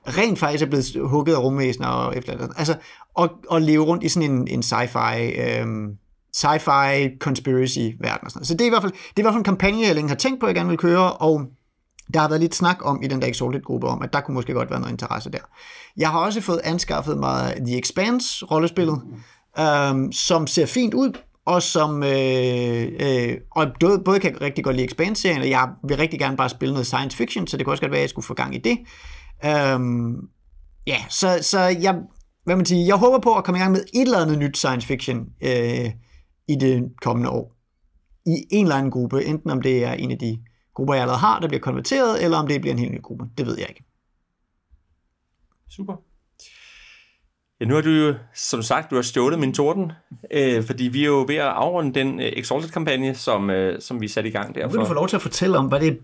[0.06, 2.74] rent faktisk er blevet hugget af rumvæsener og efter Altså,
[3.14, 5.96] og, og leve rundt i sådan en, en sci-fi, øhm,
[6.36, 8.46] sci-fi conspiracy verden og sådan noget.
[8.46, 10.08] Så det er i hvert fald, det er i hvert fald en kampagne, jeg længe
[10.08, 11.46] har tænkt på, at jeg gerne vil køre, og
[12.14, 14.52] der har været lidt snak om i den der Exalted-gruppe om, at der kunne måske
[14.52, 15.38] godt være noget interesse der.
[15.96, 19.00] Jeg har også fået anskaffet mig The Expanse-rollespillet,
[19.58, 21.12] øhm, som ser fint ud,
[21.46, 25.68] og som øh, øh, og både, både kan jeg rigtig godt lide Expanse-serien, og jeg
[25.88, 28.02] vil rigtig gerne bare spille noget science fiction, så det kunne også godt være, at
[28.02, 28.78] jeg skulle få gang i det.
[29.44, 30.14] Øhm,
[30.86, 31.94] ja, så, så jeg,
[32.44, 34.56] hvad man siger, jeg håber på at komme i gang med et eller andet nyt
[34.56, 35.90] science fiction øh,
[36.48, 37.52] i det kommende år.
[38.26, 40.38] I en eller anden gruppe, enten om det er en af de
[40.74, 43.24] grupper, jeg allerede har, der bliver konverteret, eller om det bliver en helt ny gruppe.
[43.38, 43.84] Det ved jeg ikke.
[45.70, 45.96] Super.
[47.60, 49.92] Ja, nu har du jo, som sagt, du har stjålet min torden,
[50.30, 54.08] øh, fordi vi er jo ved at afrunde den øh, Exalted-kampagne, som, øh, som vi
[54.08, 54.70] satte i gang derfor.
[54.70, 55.98] Vil du få lov til at fortælle om, hvad det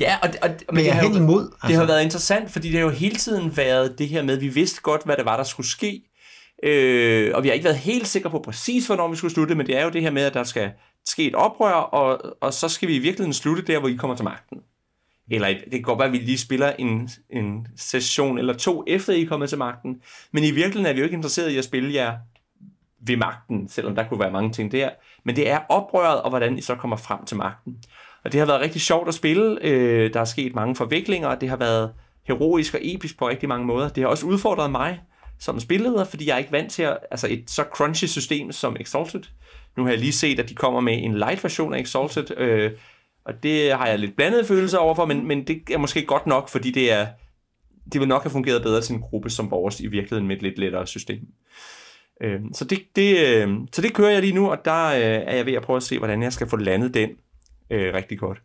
[0.00, 1.66] Ja, og, og, men det, har imod, altså.
[1.66, 1.94] det har altså.
[1.94, 4.80] været interessant, fordi det har jo hele tiden været det her med, at vi vidste
[4.82, 6.02] godt, hvad det var, der skulle ske.
[6.64, 9.66] Øh, og vi har ikke været helt sikre på præcis, hvornår vi skulle slutte, men
[9.66, 10.70] det er jo det her med, at der skal
[11.06, 14.16] ske et oprør, og, og så skal vi i virkeligheden slutte der, hvor I kommer
[14.16, 14.58] til magten.
[15.30, 19.12] Eller det kan godt være, at vi lige spiller en, en session eller to, efter
[19.12, 20.00] I er kommet til magten.
[20.32, 22.16] Men i virkeligheden er vi jo ikke interesseret i at spille jer
[23.06, 24.90] ved magten, selvom der kunne være mange ting der.
[25.24, 27.76] Men det er oprøret, og hvordan I så kommer frem til magten.
[28.24, 29.58] Og det har været rigtig sjovt at spille.
[29.62, 31.92] Øh, der er sket mange forviklinger, og det har været
[32.26, 33.88] heroisk og episk på rigtig mange måder.
[33.88, 35.00] Det har også udfordret mig
[35.38, 38.76] som spilleder, fordi jeg er ikke vant til at, altså et så crunchy system som
[38.80, 39.22] Exalted.
[39.76, 42.72] Nu har jeg lige set, at de kommer med en light version af Exalted, øh,
[43.24, 46.48] og det har jeg lidt blandede følelser overfor, men, men det er måske godt nok,
[46.48, 47.06] fordi det er
[47.92, 50.42] det vil nok have fungeret bedre til en gruppe som vores i virkeligheden med et
[50.42, 51.20] lidt lettere system.
[52.22, 55.36] Øh, så, det, det, øh, så det kører jeg lige nu, og der øh, er
[55.36, 57.10] jeg ved at prøve at se, hvordan jeg skal få landet den
[57.70, 58.42] øh, rigtig godt.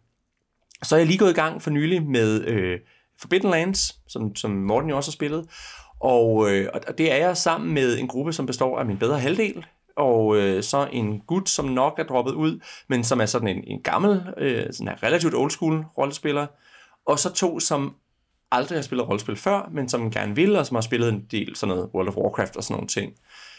[0.84, 2.80] Så er jeg lige gået i gang for nylig med øh,
[3.20, 5.46] Forbidden Lands, som, som Morten jo også har spillet.
[6.00, 9.20] Og, øh, og det er jeg sammen med en gruppe, som består af min bedre
[9.20, 13.48] halvdel, og øh, så en gut, som nok er droppet ud, men som er sådan
[13.48, 16.48] en, en gammel, øh, sådan en relativt old school rollespiller,
[17.06, 17.96] og så to, som
[18.52, 21.56] aldrig har spillet rollespil før, men som gerne vil, og som har spillet en del
[21.56, 23.14] sådan noget World of Warcraft og sådan nogle ting.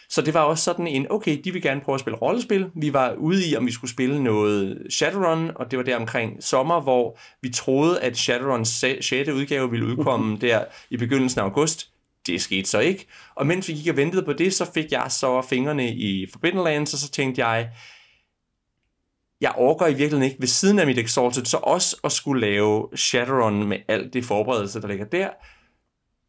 [0.08, 2.70] Så det var også sådan en, okay, de vil gerne prøve at spille rollespil.
[2.74, 6.42] Vi var ude i, om vi skulle spille noget Shadowrun, og det var der omkring
[6.42, 9.12] sommer, hvor vi troede, at Shadowruns 6.
[9.12, 11.89] udgave ville udkomme der i begyndelsen af august.
[12.26, 13.06] Det skete så ikke.
[13.34, 16.64] Og mens vi gik og ventede på det, så fik jeg så fingrene i Forbidden
[16.64, 17.70] Lands, og så tænkte jeg,
[19.40, 22.88] jeg overgår i virkeligheden ikke ved siden af mit Exalted, så også at skulle lave
[22.96, 25.30] Shadowrun med alt det forberedelse, der ligger der.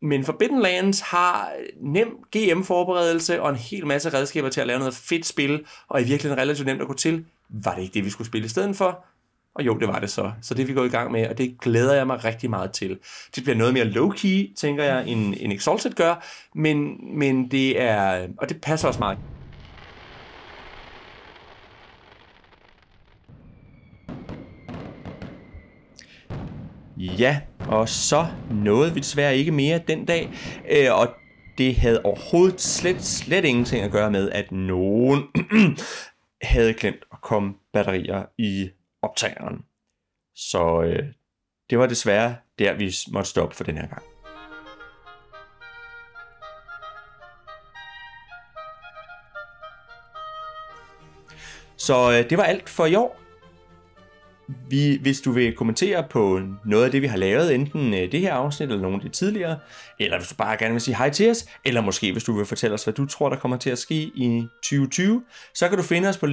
[0.01, 4.95] Men Forbidden Lands har nem GM-forberedelse og en hel masse redskaber til at lave noget
[4.95, 7.25] fedt spil, og i virkeligheden relativt nemt at gå til.
[7.49, 9.05] Var det ikke det, vi skulle spille i stedet for?
[9.55, 10.31] Og jo, det var det så.
[10.41, 12.99] Så det vi går i gang med, og det glæder jeg mig rigtig meget til.
[13.35, 16.25] Det bliver noget mere low-key, tænker jeg, end, end Exalted gør,
[16.55, 19.17] men, men det er, og det passer også meget.
[26.97, 30.29] Ja, og så nåede vi desværre ikke mere den dag,
[30.71, 31.07] øh, og
[31.57, 35.23] det havde overhovedet slet, slet ingenting at gøre med, at nogen
[36.41, 38.69] havde glemt at komme batterier i
[39.01, 39.65] optageren.
[40.35, 41.05] Så øh,
[41.69, 44.03] det var desværre der, vi måtte stoppe for den her gang.
[51.77, 53.17] Så øh, det var alt for i år.
[54.69, 58.19] Vi, hvis du vil kommentere på noget af det, vi har lavet, enten øh, det
[58.19, 59.59] her afsnit eller nogle af de tidligere,
[59.99, 62.45] eller hvis du bare gerne vil sige hej til os, eller måske hvis du vil
[62.45, 65.23] fortælle os, hvad du tror, der kommer til at ske i 2020,
[65.53, 66.25] så kan du finde os på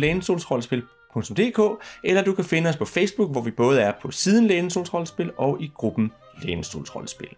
[1.15, 5.31] lænestolsrollespil.dk, eller du kan finde os på Facebook, hvor vi både er på siden Lænestolsrollespil
[5.37, 7.29] og i gruppen Lænestolsrollespil.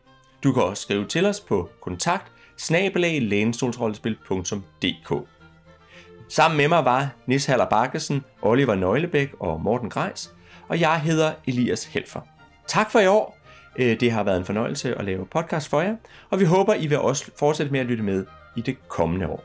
[0.45, 2.33] Du kan også skrive til os på kontakt
[6.29, 10.35] Sammen med mig var Nis Haller Bakkesen, Oliver Nøglebæk og Morten Grejs
[10.71, 12.21] og jeg hedder Elias Helfer.
[12.67, 13.39] Tak for i år.
[13.77, 15.97] Øh, det har været en fornøjelse at lave podcast for jer,
[16.31, 19.45] og vi håber, I vil også fortsætte med at lytte med i det kommende år.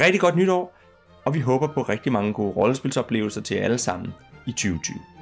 [0.00, 0.76] Rigtig godt nytår
[1.24, 4.14] og vi håber på rigtig mange gode rollespilsoplevelser til jer alle sammen
[4.46, 5.13] i 2020.